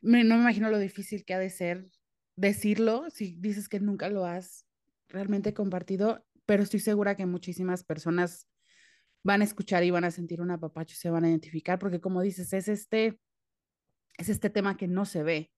[0.00, 1.90] no me imagino lo difícil que ha de ser
[2.36, 4.66] decirlo, si dices que nunca lo has
[5.08, 8.48] realmente compartido, pero estoy segura que muchísimas personas
[9.24, 12.00] van a escuchar y van a sentir un apapacho y se van a identificar, porque
[12.00, 13.18] como dices, es este,
[14.16, 15.50] es este tema que no se ve,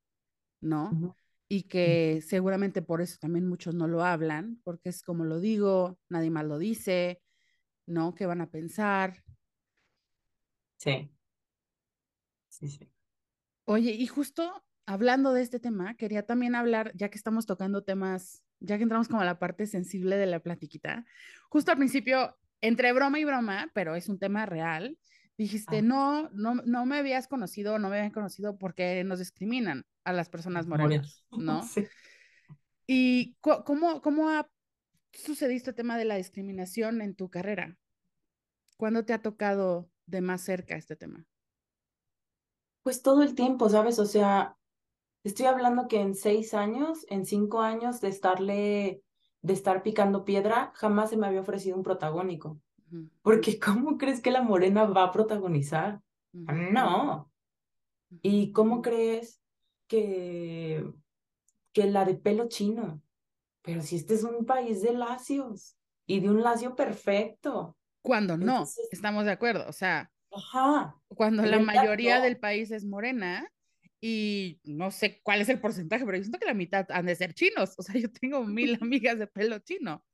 [0.61, 1.15] ¿no?
[1.49, 5.99] y que seguramente por eso también muchos no lo hablan, porque es como lo digo,
[6.09, 7.23] nadie más lo dice,
[7.87, 8.15] ¿no?
[8.15, 9.23] ¿Qué van a pensar?
[10.77, 11.11] Sí.
[12.49, 12.93] Sí, sí.
[13.65, 18.43] Oye, y justo hablando de este tema, quería también hablar, ya que estamos tocando temas,
[18.61, 21.05] ya que entramos como a la parte sensible de la platiquita,
[21.49, 24.99] justo al principio, entre broma y broma, pero es un tema real,
[25.37, 25.83] dijiste, ah.
[25.83, 30.29] no, no, no me habías conocido, no me habían conocido porque nos discriminan a las
[30.29, 31.63] personas morenas, ¿no?
[31.67, 31.87] Sí.
[32.89, 34.49] ¿Y cómo, cómo ha
[35.13, 37.77] sucedido este tema de la discriminación en tu carrera?
[38.77, 41.27] ¿Cuándo te ha tocado de más cerca este tema?
[42.83, 43.99] Pues todo el tiempo, ¿sabes?
[43.99, 44.57] O sea,
[45.25, 49.03] estoy hablando que en seis años, en cinco años de estarle,
[49.47, 52.61] de estar picando piedra, jamás se me había ofrecido un protagónico.
[53.23, 56.01] Porque ¿cómo crees que la morena va a protagonizar?
[56.33, 57.31] No.
[58.23, 59.41] ¿Y cómo crees
[59.87, 60.85] que,
[61.73, 63.01] que la de pelo chino?
[63.63, 67.77] Pero si este es un país de lacios y de un lacio perfecto.
[68.03, 69.65] Cuando no, estamos de acuerdo.
[69.69, 73.49] O sea, Ajá, cuando la mayoría del país es morena
[74.01, 77.17] y no sé cuál es el porcentaje, pero yo siento que la mitad han de
[77.17, 77.75] ser chinos.
[77.79, 80.05] O sea, yo tengo mil amigas de pelo chino.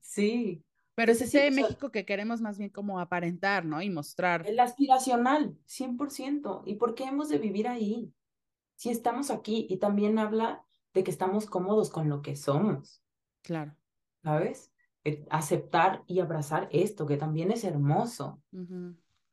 [0.00, 0.64] Sí,
[0.94, 3.80] pero es ese México que queremos más bien como aparentar, ¿no?
[3.80, 4.46] Y mostrar.
[4.46, 6.62] El aspiracional, 100%.
[6.66, 8.12] ¿Y por qué hemos de vivir ahí?
[8.76, 13.02] Si estamos aquí y también habla de que estamos cómodos con lo que somos.
[13.42, 13.74] Claro.
[14.22, 14.70] ¿Sabes?
[15.04, 18.42] Eh, aceptar y abrazar esto, que también es hermoso.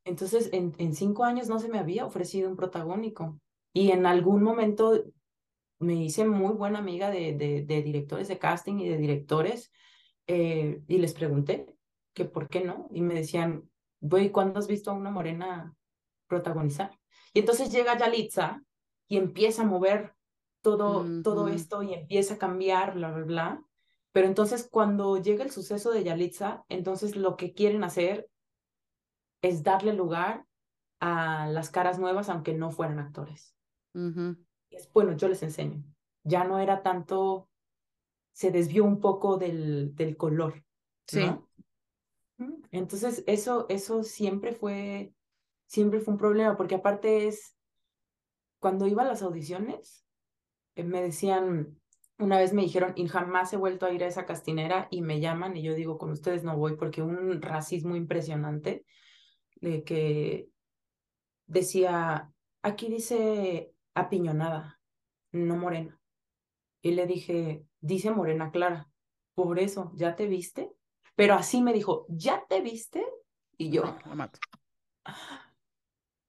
[0.06, 3.40] Entonces, en, en cinco años no se me había ofrecido un protagónico.
[3.74, 5.04] Y en algún momento
[5.80, 9.72] me hice muy buena amiga de, de, de directores de casting y de directores
[10.28, 11.76] eh, y les pregunté
[12.14, 15.76] que por qué no, y me decían, güey, ¿cuándo has visto a una morena
[16.28, 17.00] protagonizar?
[17.34, 18.62] Y entonces llega Yalitza
[19.08, 20.14] y empieza a mover
[20.62, 23.64] todo, todo esto y empieza a cambiar, bla, bla, bla.
[24.12, 28.30] Pero entonces cuando llega el suceso de Yalitza, entonces lo que quieren hacer
[29.42, 30.46] es darle lugar
[31.00, 33.56] a las caras nuevas, aunque no fueran actores.
[34.70, 35.84] Es, bueno, yo les enseño.
[36.24, 37.50] Ya no era tanto,
[38.32, 40.64] se desvió un poco del, del color,
[41.08, 41.22] Sí.
[41.22, 41.50] ¿no?
[42.72, 45.14] Entonces, eso, eso siempre fue,
[45.66, 47.58] siempre fue un problema, porque aparte es,
[48.60, 50.06] cuando iba a las audiciones,
[50.76, 51.80] eh, me decían,
[52.18, 55.20] una vez me dijeron, y jamás he vuelto a ir a esa castinera, y me
[55.20, 58.86] llaman, y yo digo, con ustedes no voy, porque un racismo impresionante,
[59.56, 60.50] de que
[61.48, 64.80] decía, aquí dice apiñonada,
[65.32, 66.00] no morena.
[66.82, 68.90] Y le dije, dice morena clara,
[69.36, 70.72] por eso, ¿ya te viste?
[71.16, 73.06] Pero así me dijo, ¿ya te viste?
[73.58, 74.16] Y yo, No,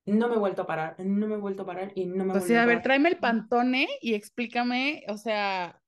[0.06, 2.33] no me he vuelto a parar, no me he vuelto a parar y no me
[2.33, 2.83] O volví sea, a ver, parar.
[2.83, 5.80] tráeme el pantone y explícame, o sea,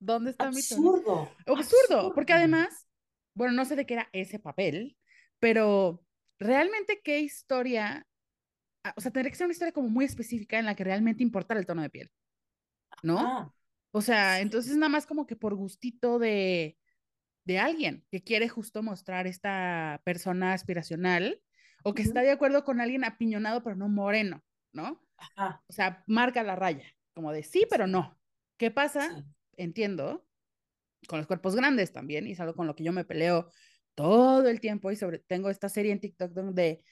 [0.00, 0.98] ¿dónde está mi tono?
[0.98, 1.28] Absurdo.
[1.46, 2.88] Absurdo, porque además,
[3.34, 4.96] bueno, no sé de qué era ese papel,
[5.38, 6.02] pero
[6.38, 8.06] realmente qué historia,
[8.96, 11.60] o sea, tendría que ser una historia como muy específica en la que realmente importara
[11.60, 12.10] el tono de piel,
[13.02, 13.28] ¿no?
[13.28, 13.52] Ah,
[13.92, 14.42] O sea, sí.
[14.42, 16.78] entonces nada más como que por gustito de,
[17.44, 21.42] de alguien que quiere justo mostrar esta persona aspiracional
[21.84, 25.02] o que está de acuerdo con alguien apiñonado pero no moreno, ¿no?
[25.16, 28.18] Ajá, O sea, marca la raya, como de sí, pero no.
[28.58, 29.08] ¿Qué pasa?
[29.08, 29.24] sí.
[29.56, 30.26] Entiendo,
[31.08, 33.50] con los cuerpos grandes también, y es algo con lo que yo me peleo
[33.94, 36.82] todo el tiempo y sobre tengo esta serie en TikTok donde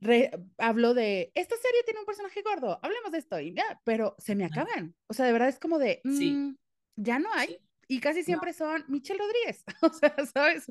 [0.00, 4.14] re- hablo de esta serie tiene un personaje gordo, hablemos de esto y ya, pero
[4.18, 4.94] se me acaban.
[5.08, 6.56] O sea, de verdad es como de Sí, mm,
[6.96, 7.58] ya no hay sí.
[7.88, 10.66] y casi No, siempre son Michelle Rodríguez, o sea, ¿sabes?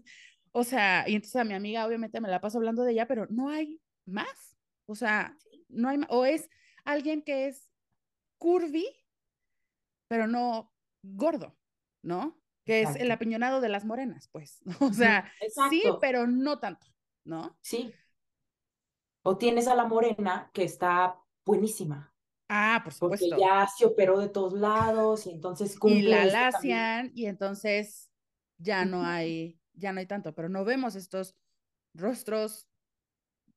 [0.51, 3.27] O sea, y entonces a mi amiga obviamente me la paso hablando de ella, pero
[3.29, 4.57] no hay más.
[4.85, 6.09] O sea, sí, no hay más.
[6.11, 6.49] O es
[6.85, 7.69] alguien que es
[8.37, 8.85] curvy,
[10.07, 11.57] pero no gordo,
[12.01, 12.39] ¿no?
[12.65, 13.13] Que es el exacto.
[13.13, 14.61] apiñonado de las morenas, pues.
[14.81, 15.99] O sea, sí, Exacto.
[15.99, 16.87] pero no tanto,
[17.23, 17.57] ¿no?
[17.61, 17.93] Sí.
[19.25, 22.13] O tienes a la morena que está buenísima,
[22.49, 23.37] Ah, por porque supuesto.
[23.37, 26.89] ya se operó de todos lados y entonces Y cumple la esto también.
[26.89, 28.09] lacian y entonces
[28.57, 31.35] ya no hay, ya no hay tanto, pero no vemos estos
[31.93, 32.67] rostros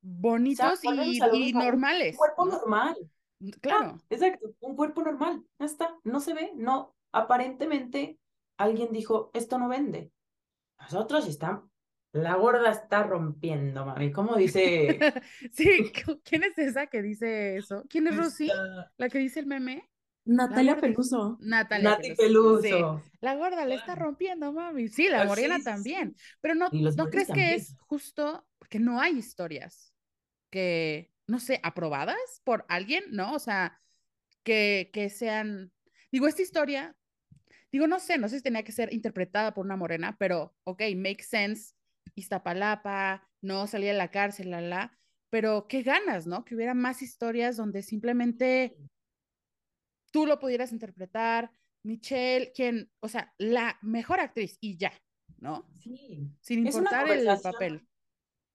[0.02, 1.78] bonitos y, y mismo,
[2.08, 2.58] un normales, cuerpo ¿no?
[2.58, 2.96] normal.
[3.68, 3.98] Ah, Claro.
[4.10, 5.44] exacto, un cuerpo normal.
[5.58, 6.96] Ya está, no se ve, no.
[7.12, 8.20] Aparentemente
[8.58, 10.12] alguien dijo, esto no vende.
[10.80, 11.67] Nosotros estamos,
[12.12, 14.12] la gorda está rompiendo, mami.
[14.12, 14.98] ¿Cómo dice?
[15.52, 17.84] Sí, ¿cu- ¿quién es esa que dice eso?
[17.88, 18.48] ¿Quién es Rosy?
[18.48, 19.88] Esta- ¿La que dice el meme?
[20.24, 21.38] Natalia gorda- Peluso.
[21.40, 22.62] Natalia Nati Peluso.
[23.02, 24.88] Sí, la gorda le está rompiendo, mami.
[24.88, 26.14] Sí, la morena sí, sí, también.
[26.16, 26.24] sí.
[26.40, 29.94] Pero no, ¿no crees que es justo porque no hay historias
[30.50, 33.34] que, no sé, aprobadas por alguien, ¿no?
[33.34, 33.80] O sea,
[34.42, 35.72] que, que sean,
[36.12, 36.96] digo, esta historia,
[37.72, 40.82] digo, no sé, no sé si tenía que ser interpretada por una morena, pero, ok,
[40.96, 41.74] make sense,
[42.14, 44.98] Iztapalapa, no salía de la cárcel, la, la,
[45.30, 46.44] pero qué ganas, ¿no?
[46.44, 48.76] Que hubiera más historias donde simplemente
[50.10, 51.50] tú lo pudieras interpretar,
[51.82, 54.92] Michelle, quien, o sea, la mejor actriz y ya,
[55.38, 55.68] ¿no?
[55.82, 56.28] Sí.
[56.40, 57.86] Sin importar el papel.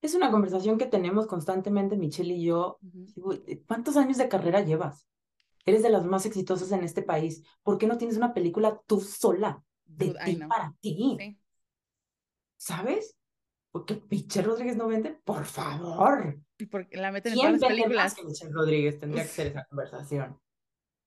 [0.01, 2.79] es una conversación que tenemos constantemente Michelle y yo.
[2.81, 3.33] Digo,
[3.67, 5.07] ¿cuántos años de carrera llevas?
[5.65, 7.43] Eres de las más exitosas en este país.
[7.61, 9.63] ¿Por qué no tienes una película tú sola?
[9.85, 11.17] De ti para ti.
[11.19, 11.37] Sí,
[12.57, 13.15] ¿Sabes?
[13.73, 15.19] ¿Por qué Michelle Rodríguez no vende?
[15.25, 16.39] Por favor.
[16.59, 18.13] y porque la meten en todas ¿Quién las películas.
[18.15, 18.99] que Michelle Rodríguez?
[18.99, 20.39] Tendría que ser esa conversación.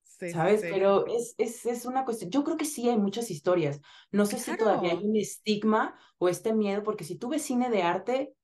[0.05, 0.61] Sí, ¿Sabes?
[0.63, 0.69] sí.
[0.71, 2.31] Pero es, es, es una cuestión.
[2.31, 3.81] Yo creo que sí hay muchas historias.
[4.13, 5.09] No sé si todavía hay Claro.
[5.11, 8.35] un estigma o este miedo, porque si tú ves cine de arte,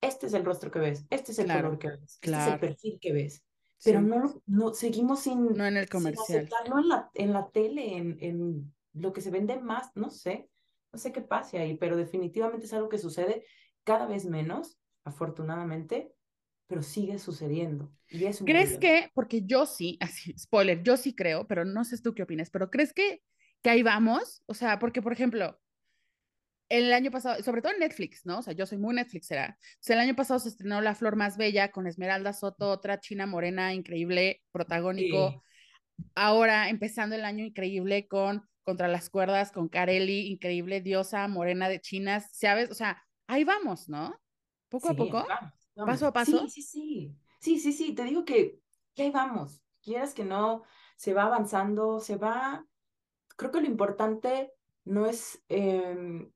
[0.00, 2.46] este es el rostro que ves, este es el Claro, color que ves, este es
[2.48, 2.60] el claro.
[2.60, 3.44] perfil que ves.
[3.82, 4.06] Pero Sí.
[4.06, 6.48] no, no seguimos sin, No en el comercial.
[6.48, 10.50] aceptarlo en la, en la tele, en, en lo que se vende más, no sé,
[10.98, 13.44] no sé qué pase ahí, pero definitivamente es algo que sucede
[13.84, 16.12] cada vez menos, afortunadamente,
[16.66, 18.80] pero sigue sucediendo y es ¿Crees problema.
[18.80, 22.50] que, porque yo sí, así, spoiler, yo sí creo, pero no sé tú qué opinas,
[22.50, 23.22] pero ¿crees que,
[23.62, 24.42] que ahí vamos?
[24.46, 25.60] O sea, porque, por ejemplo,
[26.68, 28.40] el año pasado, sobre todo en Netflix, ¿no?
[28.40, 29.56] O sea, yo soy muy Netflixera.
[29.56, 32.98] O sea, el año pasado se estrenó La Flor Más Bella con Esmeralda Soto, otra
[33.00, 35.30] china morena increíble, protagónico.
[35.30, 35.40] Sí,
[36.14, 41.80] Ahora empezando el año increíble con Contra las Cuerdas, con Carelli, increíble diosa morena de
[41.80, 42.70] chinas, ¿sabes?
[42.70, 44.14] O sea, ahí vamos, ¿no?
[44.68, 45.26] Poco a poco,
[45.74, 46.10] vamos, paso a.
[46.10, 46.48] Sí, paso.
[46.48, 48.60] sí, sí, sí, sí, sí, te digo que,
[48.94, 50.64] que ahí vamos, quieras que no,
[50.98, 52.66] se va avanzando, se va,
[53.38, 54.52] creo que lo importante
[54.84, 56.30] no es em,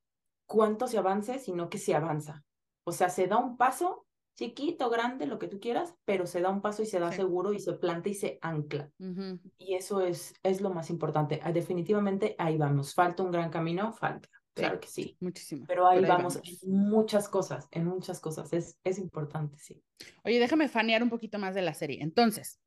[0.47, 2.47] cuánto se avance, sino que se avanza.
[2.85, 6.51] O sea, se da un paso, chiquito, grande, lo que tú quieras, pero se da
[6.51, 7.19] un paso y se da Sí.
[7.19, 8.91] seguro y se planta y se ancla.
[9.59, 11.41] Y eso es, es lo más importante.
[11.43, 12.95] Ah, Definitivamente ahí vamos.
[12.95, 14.29] Falta un gran camino, falta.
[14.55, 15.17] claro que sí.
[15.21, 15.65] Muchísimo.
[15.67, 18.53] Pero ahí, vamos, en muchas cosas, en muchas cosas.
[18.53, 19.83] Es, es importante, sí.
[20.25, 22.03] Oye, déjame fanear un poquito más de la serie.
[22.03, 22.61] Entonces,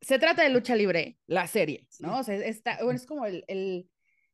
[0.00, 2.20] se trata de lucha libre, la serie, ¿no?
[2.20, 3.89] O sea, está, es como el, el,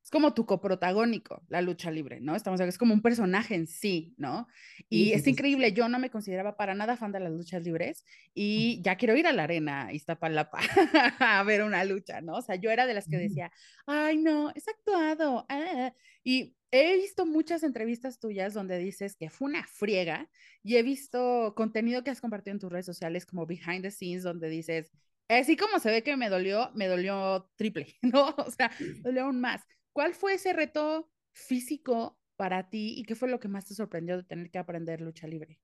[0.07, 2.37] es como tu coprotagónico, la lucha libre, ¿no?
[2.37, 4.47] Estamos es como un personaje en sí, ¿no?
[4.89, 8.81] Y es increíble, yo no me consideraba para nada fan de las luchas libres y
[8.83, 10.61] ya quiero ir a la arena Iztapalapa
[11.19, 12.37] a ver una lucha, ¿no?
[12.37, 13.51] O sea, yo era de las que decía,
[13.85, 15.45] ay, no, es actuado.
[15.49, 15.93] Ah".
[16.23, 20.31] Y he visto muchas entrevistas tuyas donde dices que fue una friega
[20.63, 24.23] y he visto contenido que has compartido en tus redes sociales como behind the scenes
[24.23, 24.93] donde dices,
[25.29, 28.37] así como se ve que me dolió, me dolió triple, ¿no?
[28.39, 28.71] O sea,
[29.03, 29.63] dolió aún más.
[29.97, 34.19] ¿Cuál fue ese reto físico para ti y qué fue lo que más te sorprendió
[34.19, 35.59] de tener que aprender lucha libre?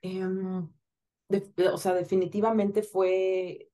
[0.00, 0.66] Em,
[1.70, 3.68] o sea, definitivamente fue,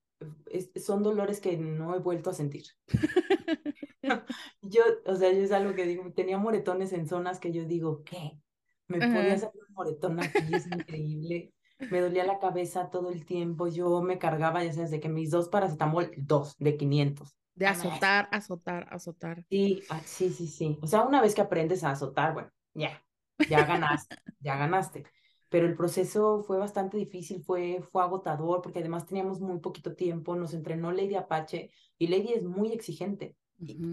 [0.75, 2.65] son dolores que no he vuelto a sentir.
[4.63, 8.03] yo, o sea, yo es algo que digo, tenía moretones en zonas que yo digo,
[8.03, 8.41] ¿qué?
[8.89, 11.55] Me podía hacer un moretón aquí, es increíble.
[11.93, 15.31] Me dolía la cabeza todo el tiempo, yo me cargaba, ya sabes, de que mis
[15.31, 17.37] dos paracetamol, dos, de 500.
[17.57, 19.43] De azotar, azotar, azotar.
[19.49, 20.79] Sí, ah, sí, sí, sí.
[20.83, 23.03] O sea, una vez que aprendes a azotar, bueno, ya,
[23.49, 25.05] ya ganaste, ya ganaste.
[25.49, 30.37] Pero el proceso fue bastante difícil, fue, fue agotador, porque además teníamos muy poquito tiempo,
[30.37, 33.37] nos entrenó Lady Apache, y Lady es muy exigente.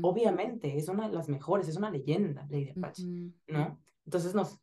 [0.01, 3.03] obviamente, es una de las mejores, es una leyenda, Lady Apache,
[3.47, 3.79] ¿no?
[4.03, 4.59] Entonces nos,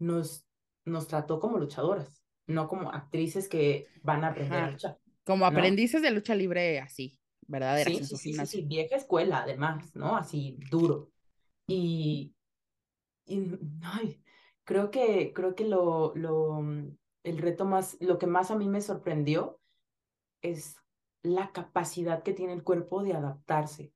[0.00, 0.44] nos,
[0.84, 4.98] nos trató como luchadoras, no como actrices que van a aprender a luchar.
[5.22, 7.19] Como aprendices de lucha libre así
[7.50, 7.90] verdadera.
[7.90, 10.16] Sí, sí, sí, vieja escuela además, ¿no?
[10.16, 11.10] Así duro.
[11.66, 12.34] Y,
[13.82, 14.22] ay,
[14.64, 16.60] creo que, creo que lo, lo,
[17.22, 19.60] el reto más, lo que más a mí me sorprendió
[20.42, 20.76] es
[21.22, 23.92] la capacidad que tiene el cuerpo de adaptarse.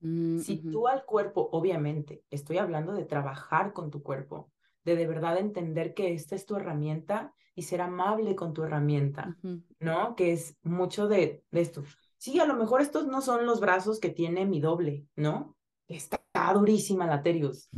[0.00, 4.50] Mm, si tú al cuerpo, obviamente, estoy hablando de trabajar con tu cuerpo,
[4.84, 9.38] de de verdad entender que esta es tu herramienta y ser amable con tu herramienta,
[9.78, 10.16] ¿no?
[10.16, 11.84] Que es mucho de, de esto
[12.24, 15.58] sí, a lo mejor estos no son los brazos que tiene mi doble, ¿no?
[15.86, 16.22] Está
[16.54, 17.68] durísima la Terius,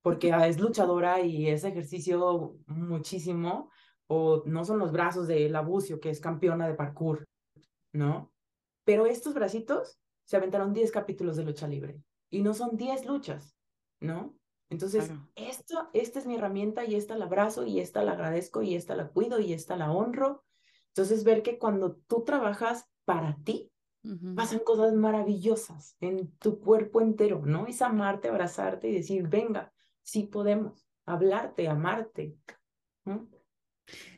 [0.00, 3.68] porque es luchadora y es ejercicio muchísimo,
[4.06, 7.26] o no son los brazos de la Bucio, que es campeona de parkour,
[7.92, 8.32] ¿no?
[8.84, 13.56] Pero estos bracitos se aventaron 10 capítulos de lucha libre y no son 10 luchas,
[13.98, 14.36] ¿no?
[14.68, 18.76] Entonces, esto, esta es mi herramienta y esta la abrazo y esta la agradezco y
[18.76, 20.44] esta la cuido y esta la honro.
[20.94, 23.72] Entonces, ver que cuando tú trabajas para ti,
[24.34, 27.66] pasan cosas maravillosas en tu cuerpo entero, ¿no?
[27.66, 29.72] Es amarte, abrazarte y decir, venga,
[30.02, 32.36] sí podemos, hablarte, amarte.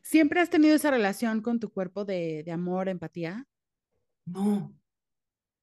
[0.02, 3.46] ¿Siempre has tenido esa relación con tu cuerpo de, de amor, empatía?
[4.26, 4.74] No,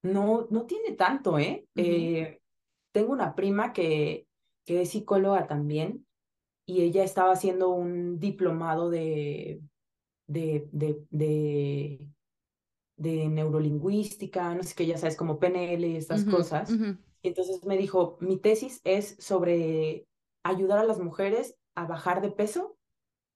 [0.04, 1.66] no, no tiene tanto, ¿eh?
[1.76, 2.42] eh
[2.92, 4.28] tengo una prima que,
[4.66, 6.06] que es psicóloga también
[6.66, 9.62] y ella estaba haciendo un diplomado de,
[10.28, 12.10] de, de, de
[13.00, 16.70] de neurolingüística, no sé qué, ya sabes, como PNL y estas cosas.
[17.22, 20.06] Y entonces me dijo, mi tesis es sobre
[20.44, 22.78] ayudar a las mujeres a bajar de peso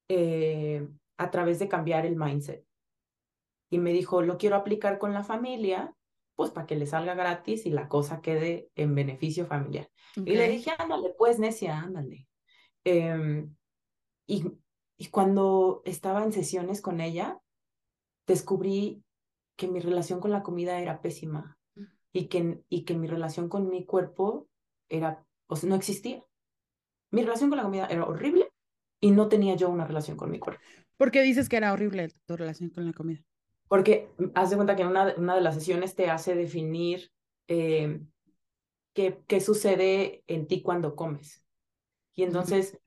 [0.10, 0.88] eh,
[1.18, 2.66] a través de cambiar el mindset.
[3.72, 5.96] Y me dijo, lo quiero aplicar con la familia,
[6.36, 9.90] pues para que le salga gratis y la cosa quede en beneficio familiar.
[10.18, 12.28] Y le dije, ándale, pues necia, ándale.
[12.84, 13.56] Em,
[14.28, 14.44] y,
[14.98, 17.40] y cuando estaba en sesiones con ella,
[18.28, 19.04] descubrí
[19.64, 21.58] que mi relación con la comida era pésima
[22.12, 24.50] y que, y que mi relación con mi cuerpo
[24.90, 26.22] era, o sea, no existía.
[27.12, 28.50] Mi relación con la comida era horrible
[29.00, 30.62] y no tenía yo una relación con mi cuerpo.
[30.98, 33.22] ¿Por qué dices que era horrible tu relación con la comida?
[33.70, 37.10] Porque mm, haz de cuenta que una, una de las sesiones te hace definir
[37.48, 38.02] eh,
[38.94, 41.46] qué, qué sucede en ti cuando comes.
[42.16, 42.78] Y entonces,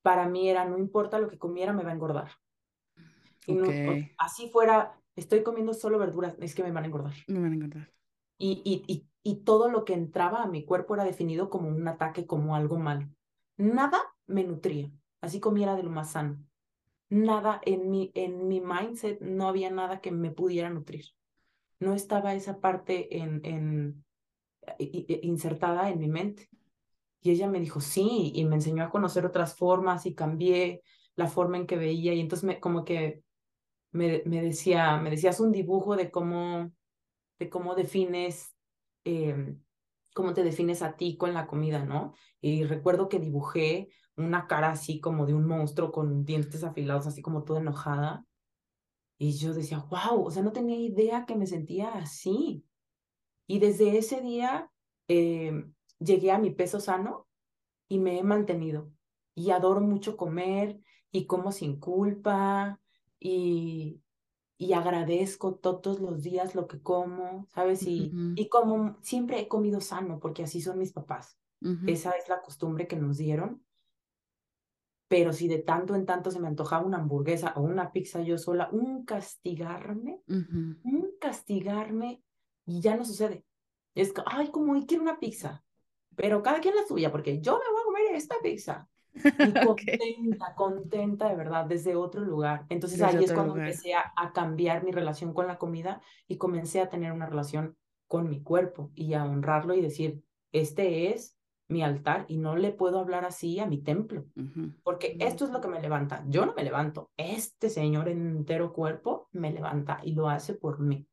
[0.00, 2.30] para mí era, no importa lo que comiera, me va a engordar.
[3.46, 3.66] Y no,
[4.16, 7.14] así fuera estoy comiendo solo verduras, es que me van a engordar.
[7.26, 7.92] Me van a engordar.
[8.38, 11.86] Y, y, y, y todo lo que entraba a mi cuerpo era definido como un
[11.88, 13.10] ataque, como algo mal.
[13.56, 14.90] Nada me nutría,
[15.20, 16.38] así comiera de lo más sano.
[17.10, 21.06] Nada en mi, en mi mindset, no había nada que me pudiera nutrir.
[21.80, 24.04] No estaba esa parte en, en,
[24.78, 26.48] insertada en mi mente.
[27.20, 30.82] Y ella me dijo, sí, y me enseñó a conocer otras formas y cambié
[31.16, 33.22] la forma en que veía y entonces me, como que
[33.92, 36.72] me, me, decía, me decías un dibujo de cómo,
[37.38, 38.54] de cómo defines,
[39.04, 39.62] em,
[40.14, 42.12] cómo te defines a ti con la comida, ¿no?
[42.40, 47.22] Y recuerdo que dibujé una cara así como de un monstruo con dientes afilados, así
[47.22, 48.26] como toda enojada.
[49.18, 52.64] Y yo decía, wow, o sea, no tenía idea que me sentía así.
[53.46, 54.70] Y desde ese día
[55.08, 57.28] em, llegué a mi peso sano
[57.88, 58.90] y me he mantenido.
[59.34, 60.80] Y adoro mucho comer
[61.10, 62.80] y como sin culpa
[63.20, 64.02] y,
[64.56, 67.86] y agradezco todos los días lo que como, ¿sabes?
[67.86, 71.38] Y, y como siempre he comido sano, porque así son mis papás.
[71.86, 73.64] Esa es la costumbre que nos dieron.
[75.08, 78.36] Pero si de tanto en tanto se me antojaba una hamburguesa o una pizza yo
[78.36, 80.22] sola, un castigarme,
[80.82, 82.22] un castigarme,
[82.66, 83.44] y ya no sucede.
[83.94, 85.64] Es que, ay, como hoy quiero una pizza,
[86.14, 88.88] pero cada quien la suya, porque yo me voy a comer esta pizza.
[89.38, 92.66] Y contenta, contenta de verdad, desde otro lugar.
[92.68, 96.80] Entonces ahí es cuando empecé a, a, cambiar mi relación con la comida y comencé
[96.80, 101.38] a tener una relación con mi cuerpo y a honrarlo y decir, este es
[101.68, 104.24] mi altar y no le puedo hablar así a mi templo,
[104.82, 106.24] porque esto es lo que me levanta.
[106.26, 110.80] Yo no me levanto, este Señor en entero cuerpo me levanta y lo hace por
[110.80, 111.06] mí.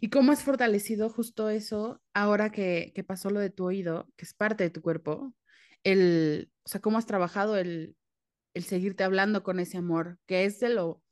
[0.00, 4.24] ¿Y cómo has fortalecido justo eso ahora que, que, pasó lo de tu oído, que
[4.24, 5.34] es parte de tu cuerpo?
[5.84, 7.96] El, o sea, ¿cómo has trabajado el,
[8.54, 11.02] el seguirte hablando con ese amor, que es de lo,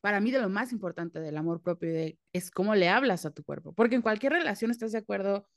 [0.00, 3.32] para mí, de lo más importante del amor propio, de, es cómo le hablas a
[3.32, 3.72] tu cuerpo?
[3.74, 5.48] Porque en cualquier relación estás de acuerdo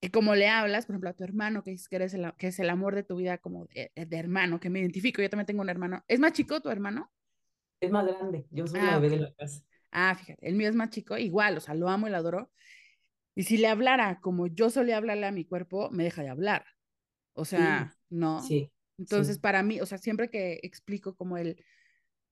[0.00, 2.48] que como le hablas, por ejemplo, a tu hermano, que, es, que, eres el, que
[2.48, 5.62] es el amor de tu vida como de, hermano, que me identifico, yo también tengo
[5.62, 6.04] un hermano.
[6.06, 7.10] ¿Es más chico tu hermano?
[7.80, 9.62] Es más grande, yo soy la ah, bebé de la casa.
[10.00, 12.52] Ah, fíjate, el mío es más chico, igual, o sea, lo amo y lo adoro.
[13.34, 16.64] Y si le hablara como yo solía hablarle a mi cuerpo, me deja de hablar.
[17.32, 18.40] O sea, ¿no?
[18.42, 18.70] Sí.
[18.96, 21.64] Entonces, para mí, o sea, siempre que explico como el,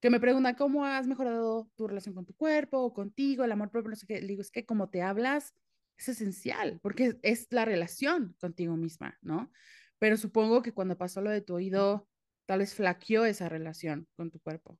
[0.00, 3.70] que me pregunta cómo has mejorado tu relación con tu cuerpo o contigo, el amor
[3.70, 5.54] propio, no sé qué, le digo, es que como te hablas
[5.96, 9.50] es esencial, porque es la relación contigo misma, ¿no?
[9.98, 12.08] Pero supongo que cuando pasó lo de tu oído,
[12.44, 14.78] tal vez flaqueó esa relación con tu cuerpo.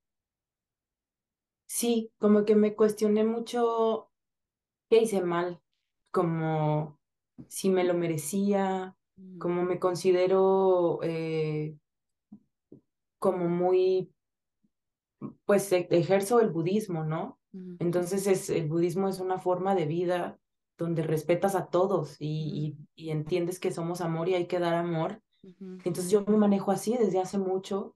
[1.67, 4.09] Sí, como que me cuestioné mucho
[4.89, 5.61] qué hice mal,
[6.11, 6.97] como
[7.49, 9.37] si me lo merecía, mm.
[9.37, 11.77] como me considero eh,
[13.19, 14.11] como muy,
[15.45, 17.37] pues e, ejerzo el budismo, ¿no?
[17.79, 20.39] Entonces es, el budismo es una forma de vida
[20.77, 25.23] donde respetas a todos y, y, entiendes que somos amor y hay que dar amor.
[25.41, 27.95] Entonces yo me manejo así desde hace mucho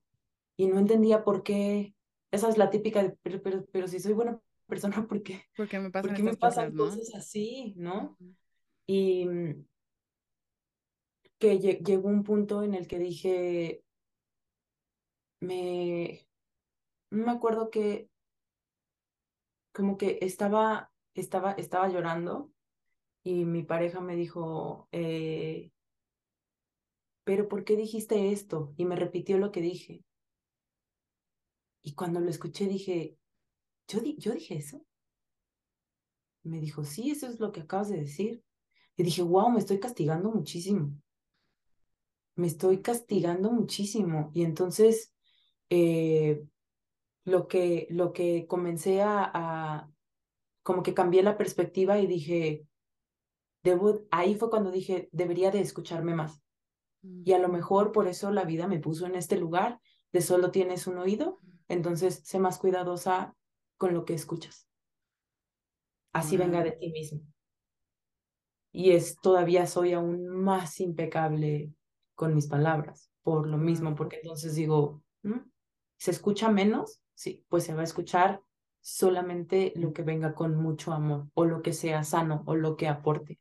[0.58, 1.94] y no entendía por qué
[2.32, 5.80] esa es la típica, de, pero, pero, pero si soy buena persona, ¿por qué, porque
[5.80, 8.18] me pasan, ¿por qué me pasan cosas, así, no?
[8.88, 9.66] Y mm,
[11.38, 13.84] que llegó un punto en el que dije,
[15.40, 16.28] me,
[17.10, 18.10] no me acuerdo que,
[19.74, 22.52] como que estaba, estaba, estaba llorando
[23.24, 25.72] y mi pareja me dijo, eh,
[27.24, 28.74] pero ¿por qué dijiste esto?
[28.78, 30.04] Y me repitió lo que dije.
[31.84, 33.18] Y cuando lo escuché dije,
[33.88, 34.86] ¿yo, ¿yo dije eso?
[36.44, 38.44] Me dijo, sí, eso es lo que acabas de decir.
[38.96, 40.94] Y dije, wow, me estoy castigando muchísimo.
[42.36, 44.32] Me estoy castigando muchísimo.
[44.34, 45.14] Y entonces,
[45.70, 46.44] eh,
[47.26, 49.92] lo, que, lo que comencé a, a,
[50.64, 52.66] como que cambié la perspectiva y dije,
[53.64, 56.42] debo, ahí fue cuando dije, debería de escucharme más.
[57.02, 59.80] Y a lo mejor por eso la vida me puso en este lugar
[60.12, 63.36] de solo tienes un oído entonces, sé más cuidadosa
[63.78, 64.68] con lo que escuchas.
[66.14, 67.22] Así venga de ti mismo.
[68.72, 71.74] Y es todavía soy aún más impecable
[72.16, 75.40] con mis palabras, por lo mismo, porque entonces digo, mm,
[75.98, 77.02] ¿se escucha menos?
[77.14, 78.42] Sí, pues se va a escuchar
[78.80, 82.88] solamente lo que venga con mucho amor, o lo que sea sano, o lo que
[82.88, 83.40] aporte.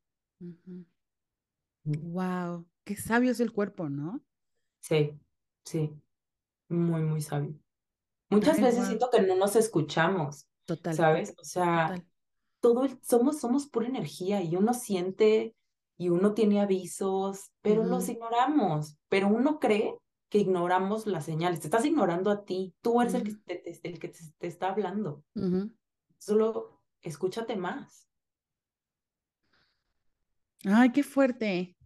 [1.85, 2.67] Wow, mm.
[2.85, 4.23] qué sabio es el cuerpo, ¿no?
[4.81, 5.19] Sí,
[5.65, 5.93] sí,
[6.69, 7.55] muy, muy sabio.
[8.31, 10.95] Muchas veces siento que no nos escuchamos, Total.
[10.95, 11.35] ¿sabes?
[11.39, 11.95] O sea,
[12.61, 15.57] todo somos, somos pura energía y uno siente
[15.99, 19.99] y uno tiene avisos, pero los ignoramos, pero uno cree
[20.31, 23.99] que ignoramos las señales, te estás ignorando a ti, tú eres el que, te, el
[23.99, 25.25] que te, está hablando.
[26.19, 28.09] Solo escúchate más.
[30.65, 31.77] Ay, qué fuerte.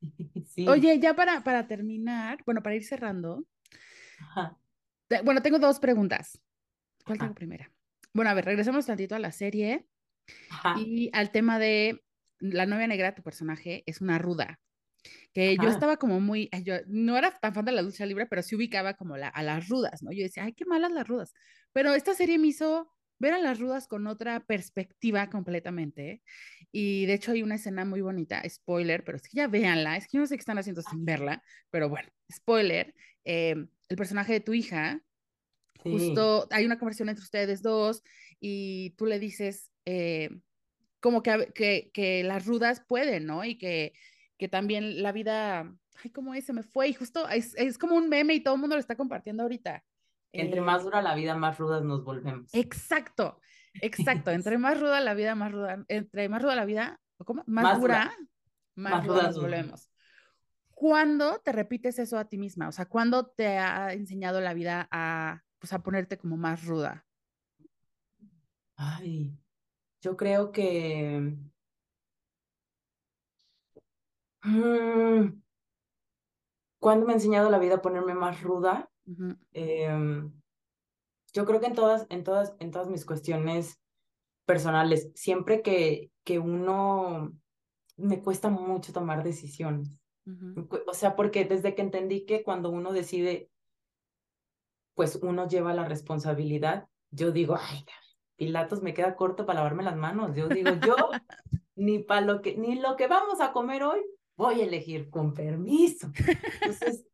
[0.46, 0.66] sí.
[0.66, 3.44] Oye, ya para, para terminar, bueno, para ir cerrando,
[4.18, 4.58] Ajá.
[5.24, 6.40] Bueno, tengo dos preguntas.
[7.04, 7.70] ¿Cuál tengo primera?
[8.14, 9.86] Bueno, a ver, regresemos tantito a la serie
[10.76, 12.02] y al tema de
[12.38, 14.60] la novia negra, tu personaje es una ruda.
[15.32, 18.42] Que yo estaba como muy, yo no era tan fan de la lucha libre, pero
[18.42, 20.12] sí ubicaba como la, a las rudas, ¿no?
[20.12, 21.32] Yo decía, ay, qué malas las rudas.
[21.72, 26.22] Pero esta serie me hizo ver a las rudas con otra perspectiva completamente.
[26.70, 30.06] Y de hecho hay una escena muy bonita, spoiler, pero es que ya véanla, es
[30.06, 32.94] que yo no sé qué están haciendo sin verla, pero bueno, spoiler,
[33.24, 33.54] eh,
[33.88, 35.00] el personaje de tu hija,
[35.82, 38.02] justo hay una conversación entre ustedes dos
[38.40, 40.30] y tú le dices eh,
[41.00, 43.44] como que, que, que, las rudas pueden, ¿no?
[43.44, 43.92] Y que,
[44.38, 45.72] que también la vida,
[46.02, 46.44] ay, ¿cómo es?
[46.46, 48.80] Se me fue y justo es, es como un meme y todo el mundo lo
[48.80, 49.84] está compartiendo ahorita.
[50.32, 52.54] Entre más eh, dura la vida, más rudas nos volvemos.
[52.54, 53.40] Exacto,
[53.74, 54.30] exacto.
[54.32, 57.42] Entre más ruda la vida, más ruda, entre más ruda la vida, ¿cómo?
[57.46, 58.12] Más, dura,
[58.74, 59.91] más, ruda nos volvemos.
[60.82, 62.66] ¿Cuándo te repites eso a ti misma?
[62.66, 67.06] O sea, ¿cuándo te ha enseñado la vida a, pues, a ponerte como más ruda?
[68.74, 69.38] Ay,
[70.00, 71.36] yo creo que...
[74.42, 75.40] Mm,
[76.80, 78.90] ¿Cuándo me ha enseñado la vida a ponerme más ruda?
[79.52, 80.32] Em,
[81.32, 83.80] yo creo que en todas, en todas, en todas mis cuestiones
[84.46, 87.38] personales, siempre que, que uno
[87.96, 90.01] me cuesta mucho tomar decisiones.
[90.86, 93.50] O sea, porque desde que entendí que cuando uno decide,
[94.94, 97.84] pues uno lleva la responsabilidad, yo digo, ay,
[98.36, 100.34] Pilatos me queda corto para lavarme las manos.
[100.36, 100.96] Yo digo, yo
[101.74, 104.00] ni para lo que, ni lo que vamos a comer hoy,
[104.36, 106.10] voy a elegir con permiso.
[106.60, 107.04] Entonces,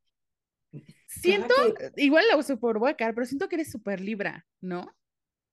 [1.08, 1.54] Siento,
[1.96, 4.94] igual lo super voy a pero siento que eres súper libra, ¿no?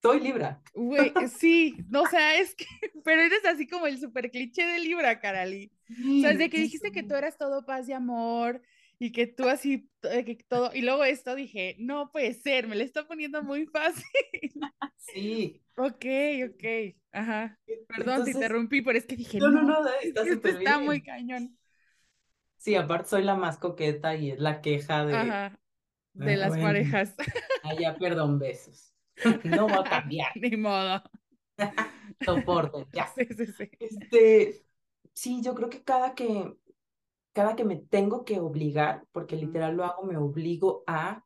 [0.05, 0.61] Soy libra.
[0.73, 2.65] Güey, sí, no, o sea, es que,
[3.03, 5.71] pero eres así como el súper cliché de libra, Carali.
[5.89, 8.61] o sea, desde que dijiste que tú eras todo paz y amor
[8.97, 12.83] y que tú así, que todo, y luego esto dije, no puede ser, me le
[12.83, 14.05] está poniendo muy fácil.
[14.97, 15.61] Sí.
[15.77, 16.05] Ok,
[16.49, 17.59] ok, ajá.
[17.87, 21.57] Perdón, te interrumpí, pero es que dije, no, no, no, está, está muy cañón.
[22.57, 25.51] Sí, aparte soy la más coqueta y es la queja de,
[26.13, 27.13] de las parejas.
[27.63, 28.94] Allá, ah, perdón, besos.
[29.43, 30.31] No va a cambiar.
[30.35, 31.01] Ni modo.
[32.25, 33.07] Soporte, ya.
[33.15, 33.69] Sí, sí, sí.
[33.79, 34.65] Este,
[35.13, 36.55] sí, yo creo que cada que,
[37.33, 41.23] cada que me tengo que obligar, porque literal lo hago, me obligo a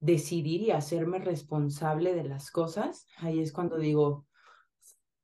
[0.00, 4.26] decidir y hacerme responsable de las cosas, ahí es cuando digo,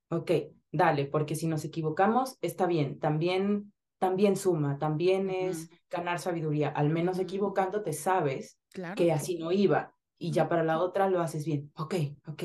[0.08, 0.30] ok,
[0.70, 3.72] dale, porque si nos equivocamos, está bien, también
[4.02, 6.70] también suma, también es ganar sabiduría.
[6.70, 8.58] Al menos equivocándote sabes
[8.96, 11.72] que así no iba y ya para la otra lo haces bien.
[11.74, 11.94] Ok,
[12.28, 12.44] ok.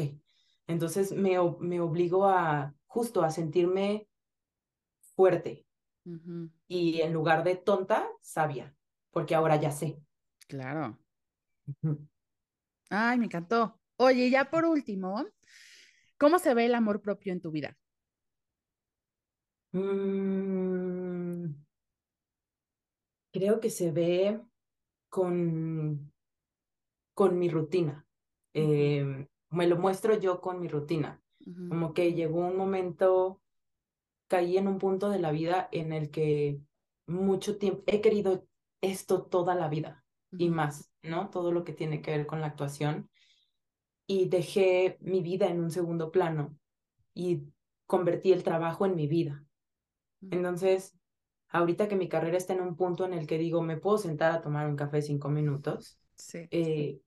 [0.66, 4.10] Entonces me, me obligo a justo a sentirme
[5.16, 5.64] fuerte
[6.68, 8.76] y en lugar de tonta, sabia,
[9.12, 10.02] porque ahora ya sé.
[10.48, 10.98] Claro.
[12.90, 13.80] Ay, me encantó.
[13.98, 15.24] Oye, ya por último,
[16.18, 17.78] ¿cómo se ve el amor propio en tu vida?
[19.74, 21.54] Mm,
[23.32, 24.42] creo que se ve
[25.10, 26.12] con,
[27.18, 28.06] con mi rutina.
[28.54, 31.20] Em, me lo muestro yo con mi rutina.
[31.68, 33.42] Como que llegó un momento,
[34.28, 36.60] caí en un punto de la vida en el que
[37.08, 38.46] mucho tiempo, he querido
[38.82, 41.32] esto toda la vida y más, ¿no?
[41.32, 43.10] Todo lo que tiene que ver con la actuación.
[44.06, 46.56] Y dejé mi vida en un segundo plano
[47.16, 47.48] y
[47.88, 49.44] convertí el trabajo en mi vida.
[50.22, 50.96] Entonces,
[51.50, 54.34] ahorita que mi carrera está en un punto en el que digo, me puedo sentar
[54.34, 56.48] a tomar un café cinco minutos, sí.
[56.52, 57.02] Eh,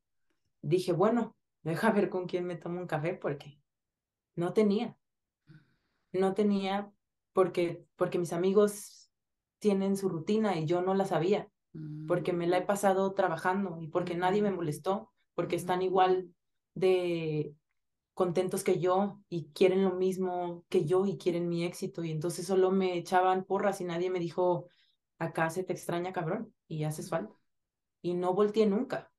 [0.63, 3.61] dije, bueno, deja ver con quién me tomo un café porque
[4.35, 4.97] no tenía.
[6.13, 6.93] No tenía
[7.33, 9.11] porque, porque mis amigos
[9.59, 11.51] tienen su rutina y yo no la sabía,
[12.09, 12.67] porque me la he mm.
[12.67, 16.35] pasado trabajando y porque nadie me molestó, porque están igual
[16.75, 17.55] de
[18.15, 22.05] contentos que yo y quieren lo mismo que yo y quieren mi éxito.
[22.05, 24.67] Y entonces solo me echaban porras y nadie me dijo,
[25.19, 27.35] acá se te extraña, cabrón, y haces falta.
[28.03, 29.10] Y no volteé nunca.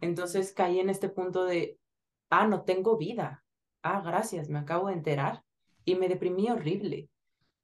[0.00, 1.78] Entonces caí en este punto de,
[2.30, 3.44] ah, no tengo vida.
[3.82, 5.42] Ah, gracias, me acabo de enterar.
[5.84, 7.10] Y me deprimí horrible.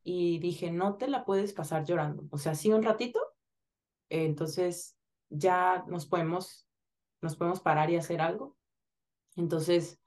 [0.03, 2.25] Y dije, no te la puedes pasar llorando.
[2.31, 3.21] O sea, sí un ratito,
[4.09, 4.97] entonces
[5.31, 6.69] ya nos podemos,
[7.21, 8.57] nos podemos parar y hacer algo.
[9.37, 10.01] Entonces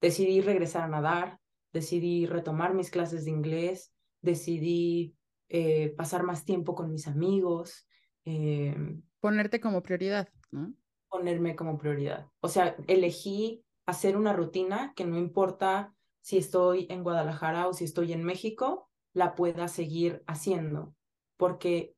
[0.00, 1.40] decidí regresar a nadar,
[1.72, 5.16] decidí retomar mis clases de inglés, decidí
[5.48, 7.88] eh, pasar más tiempo con mis amigos.
[8.24, 10.74] Em, Ponerte como prioridad, ¿no?
[11.16, 12.30] Ponerme como prioridad.
[12.40, 17.84] O sea, elegí hacer una rutina que no importa si estoy en Guadalajara o si
[17.84, 20.94] estoy en México, la pueda seguir haciendo,
[21.38, 21.94] porque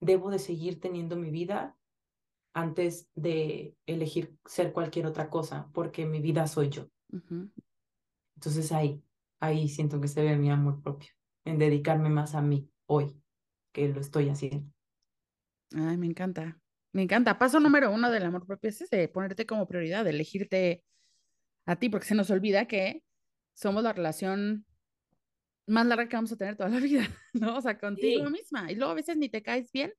[0.00, 1.78] debo de seguir teniendo mi vida
[2.54, 6.88] antes de elegir ser cualquier otra cosa, porque mi vida soy yo.
[8.34, 9.00] Entonces ahí,
[9.38, 11.10] ahí siento que se ve mi amor propio,
[11.44, 13.16] en dedicarme más a mí hoy,
[13.72, 14.72] que lo estoy haciendo.
[15.72, 16.58] Ay, me encanta.
[16.96, 17.38] Me encanta.
[17.38, 20.82] Paso número uno del amor propio es ese, ponerte como prioridad, elegirte
[21.66, 23.04] a ti, porque se nos olvida que
[23.52, 24.64] somos la relación
[25.66, 27.58] más larga que vamos a tener toda la vida, ¿no?
[27.58, 28.72] O sea, contigo misma.
[28.72, 29.92] Y luego a veces ni te caes bien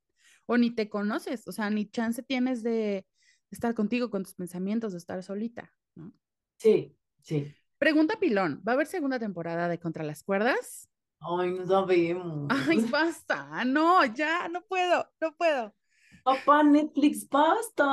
[0.48, 3.06] o ni te conoces, o sea, ni chance tienes de
[3.52, 6.12] estar contigo, con tus pensamientos, de estar solita, ¿no?
[6.58, 7.54] Sí, sí.
[7.78, 10.90] Pregunta Pilón, ¿va a haber segunda temporada de Contra las Cuerdas?
[11.20, 12.48] Ay, no sabemos.
[12.50, 15.76] Ay, basta, no, ya, no puedo, no puedo.
[16.28, 17.86] Papá, Netflix, basta.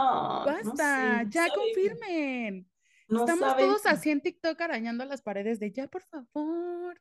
[0.44, 2.68] Basta, ya confirmen.
[3.08, 7.00] Estamos todos así en TikTok arañando las paredes de ya, por favor.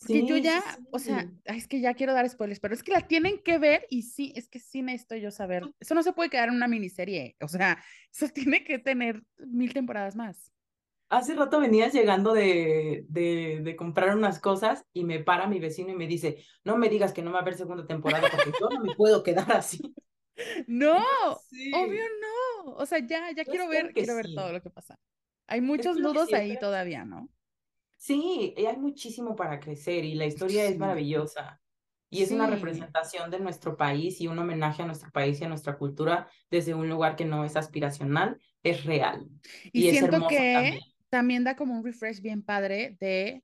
[0.00, 3.02] Porque yo ya, o sea, es que ya quiero dar spoilers, pero es que la
[3.02, 5.64] tienen que ver y sí, es que sí necesito yo saber.
[5.78, 9.74] Eso no se puede quedar en una miniserie, o sea, eso tiene que tener mil
[9.74, 10.50] temporadas más.
[11.10, 15.90] Hace rato venías llegando de, de, de, comprar unas cosas y me para mi vecino
[15.90, 18.70] y me dice, no me digas que no va a haber segunda temporada porque yo
[18.70, 19.94] no me puedo quedar así.
[20.66, 20.98] No,
[21.72, 22.72] obvio no.
[22.72, 24.98] O sea, ya, ya quiero ver, quiero ver todo lo que pasa.
[25.46, 27.28] Hay muchos nudos ahí todavía, ¿no?
[27.96, 31.60] Sí, hay muchísimo para crecer y la historia es maravillosa.
[32.10, 35.48] Y es una representación de nuestro país y un homenaje a nuestro país y a
[35.48, 39.26] nuestra cultura desde un lugar que no es aspiracional, es real.
[39.72, 40.78] Y, siento que
[41.10, 41.42] también.
[41.42, 43.42] da como un refresh bien padre de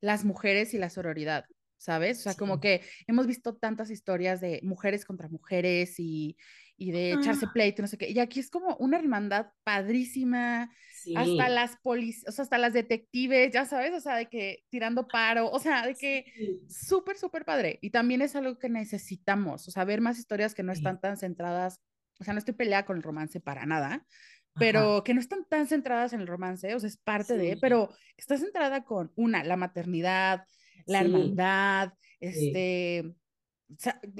[0.00, 1.44] las mujeres y la sororidad.
[1.80, 2.18] ¿Sabes?
[2.18, 6.36] O sea, como que hemos visto tantas historias de mujeres contra mujeres y,
[6.76, 8.10] y de echarse pleito, no sé qué.
[8.10, 10.70] Y aquí es como una hermandad padrísima,
[11.16, 15.08] hasta las policías, o sea, hasta las detectives, ya sabes, o sea, de que tirando
[15.08, 16.26] paro, o sea, de que
[16.68, 17.78] súper, súper padre.
[17.80, 21.16] Y también es algo que necesitamos, o sea, ver más historias que no están tan
[21.16, 21.80] centradas,
[22.18, 24.06] o sea, no estoy peleada con el romance para nada,
[24.54, 27.88] pero que no están tan centradas en el romance, o sea, es parte de, pero
[28.18, 30.44] está centrada con una, la maternidad,
[30.86, 33.14] la hermandad, este,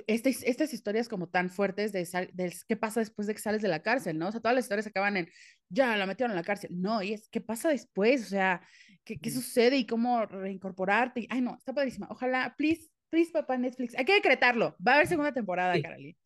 [0.06, 3.82] estas historias como tan fuertes de, de, qué pasa después de que sales de la
[3.82, 4.28] cárcel, ¿no?
[4.28, 5.28] O sea, todas las historias acaban en,
[5.68, 6.70] ya, la metieron en la cárcel.
[6.72, 8.22] No, y es, ¿qué pasa después?
[8.22, 8.62] O sea,
[9.04, 11.26] ¿qué, qué sucede y cómo reincorporarte?
[11.30, 12.06] Ay, no, está padrísima.
[12.10, 13.96] Ojalá, please, please, papá Netflix.
[13.96, 14.76] Hay que decretarlo.
[14.86, 16.16] Va a haber segunda temporada, sí.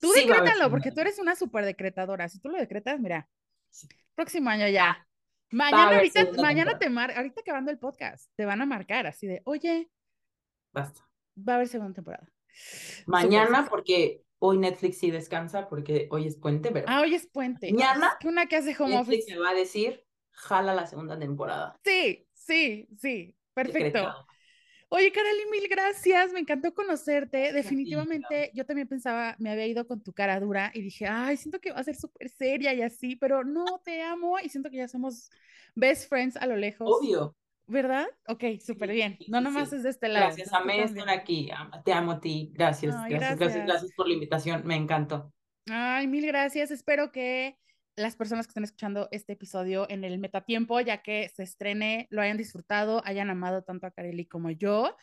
[0.00, 2.28] Tú decrétalo, porque tú eres una súper decretadora.
[2.28, 3.28] Si tú lo decretas, mira,
[4.14, 5.07] próximo año ya.
[5.50, 9.40] Mañana, ahorita, mañana te mar ahorita acabando el podcast, te van a marcar así de,
[9.44, 9.90] oye,
[10.72, 11.08] basta.
[11.36, 12.28] Va a haber segunda temporada.
[13.06, 16.86] Mañana, porque hoy Netflix sí descansa, porque hoy es puente, pero.
[16.88, 17.72] Ah, hoy es puente.
[17.72, 18.16] Mañana.
[18.20, 19.34] Es una que hace home Netflix office.
[19.34, 21.76] me va a decir, jala la segunda temporada.
[21.84, 23.34] Sí, sí, sí.
[23.54, 24.26] Perfecto.
[24.90, 27.52] Oye, Carly, mil gracias, me encantó conocerte.
[27.52, 31.60] Definitivamente, yo también pensaba, me había ido con tu cara dura y dije, ay, siento
[31.60, 34.78] que va a ser súper seria y así, pero no, te amo y siento que
[34.78, 35.30] ya somos
[35.74, 36.88] best friends a lo lejos.
[36.90, 37.36] Obvio.
[37.66, 38.06] ¿Verdad?
[38.26, 39.18] Ok, súper bien.
[39.28, 40.28] No nomás es de este lado.
[40.28, 41.50] Gracias, amé estar aquí.
[41.84, 42.50] Te amo a ti.
[42.54, 44.62] Gracias, gracias, gracias, gracias, por la invitación.
[44.64, 45.34] Me encantó.
[45.70, 46.70] Ay, mil gracias.
[46.70, 47.58] Espero que
[47.98, 52.22] las personas que están escuchando este episodio en el metatiempo, ya que se estrene, lo
[52.22, 54.96] hayan disfrutado, hayan amado tanto a Kareli como yo.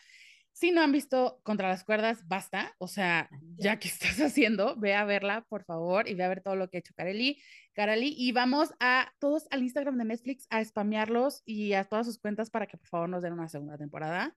[0.54, 2.74] Si no han visto Contra las Cuerdas, basta.
[2.78, 6.42] O sea, ya que estás haciendo, ve a verla, por favor, y ve a ver
[6.42, 7.42] todo lo que ha hecho Kareli.
[7.74, 12.18] Kareli, y vamos a todos al Instagram de Netflix a spamearlos y a todas sus
[12.18, 14.36] cuentas para que por favor nos den una segunda temporada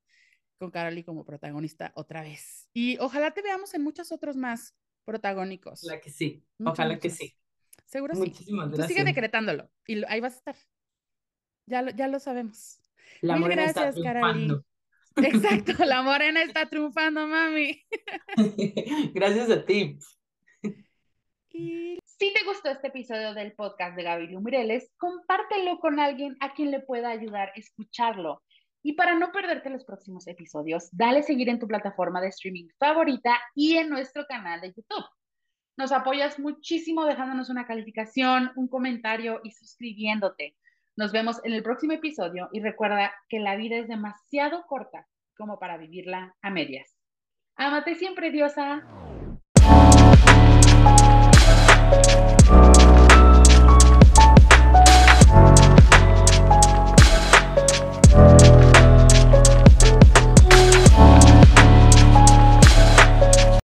[0.58, 2.68] con Kareli como protagonista otra vez.
[2.74, 5.84] Y ojalá te veamos en muchos otros más protagónicos.
[5.84, 7.36] Ojalá que sí, ojalá que sí.
[7.88, 8.76] Seguro Muchísimas sí.
[8.76, 10.56] Tú sigue decretándolo y ahí vas a estar.
[11.66, 12.80] Ya lo, ya lo sabemos.
[13.22, 14.52] La Mil gracias, Karali.
[15.16, 17.82] Exacto, la morena está triunfando, mami.
[19.14, 19.98] gracias a ti.
[21.50, 26.52] Y si te gustó este episodio del podcast de Gaby Lumireles, compártelo con alguien a
[26.52, 28.42] quien le pueda ayudar a escucharlo.
[28.82, 33.40] Y para no perderte los próximos episodios, dale seguir en tu plataforma de streaming favorita
[33.54, 35.06] y en nuestro canal de YouTube.
[35.78, 40.56] Nos apoyas muchísimo dejándonos una calificación, un comentario y suscribiéndote.
[40.96, 45.06] Nos vemos en el próximo episodio y recuerda que la vida es demasiado corta
[45.36, 46.96] como para vivirla a medias.
[47.54, 48.82] Amate siempre, diosa.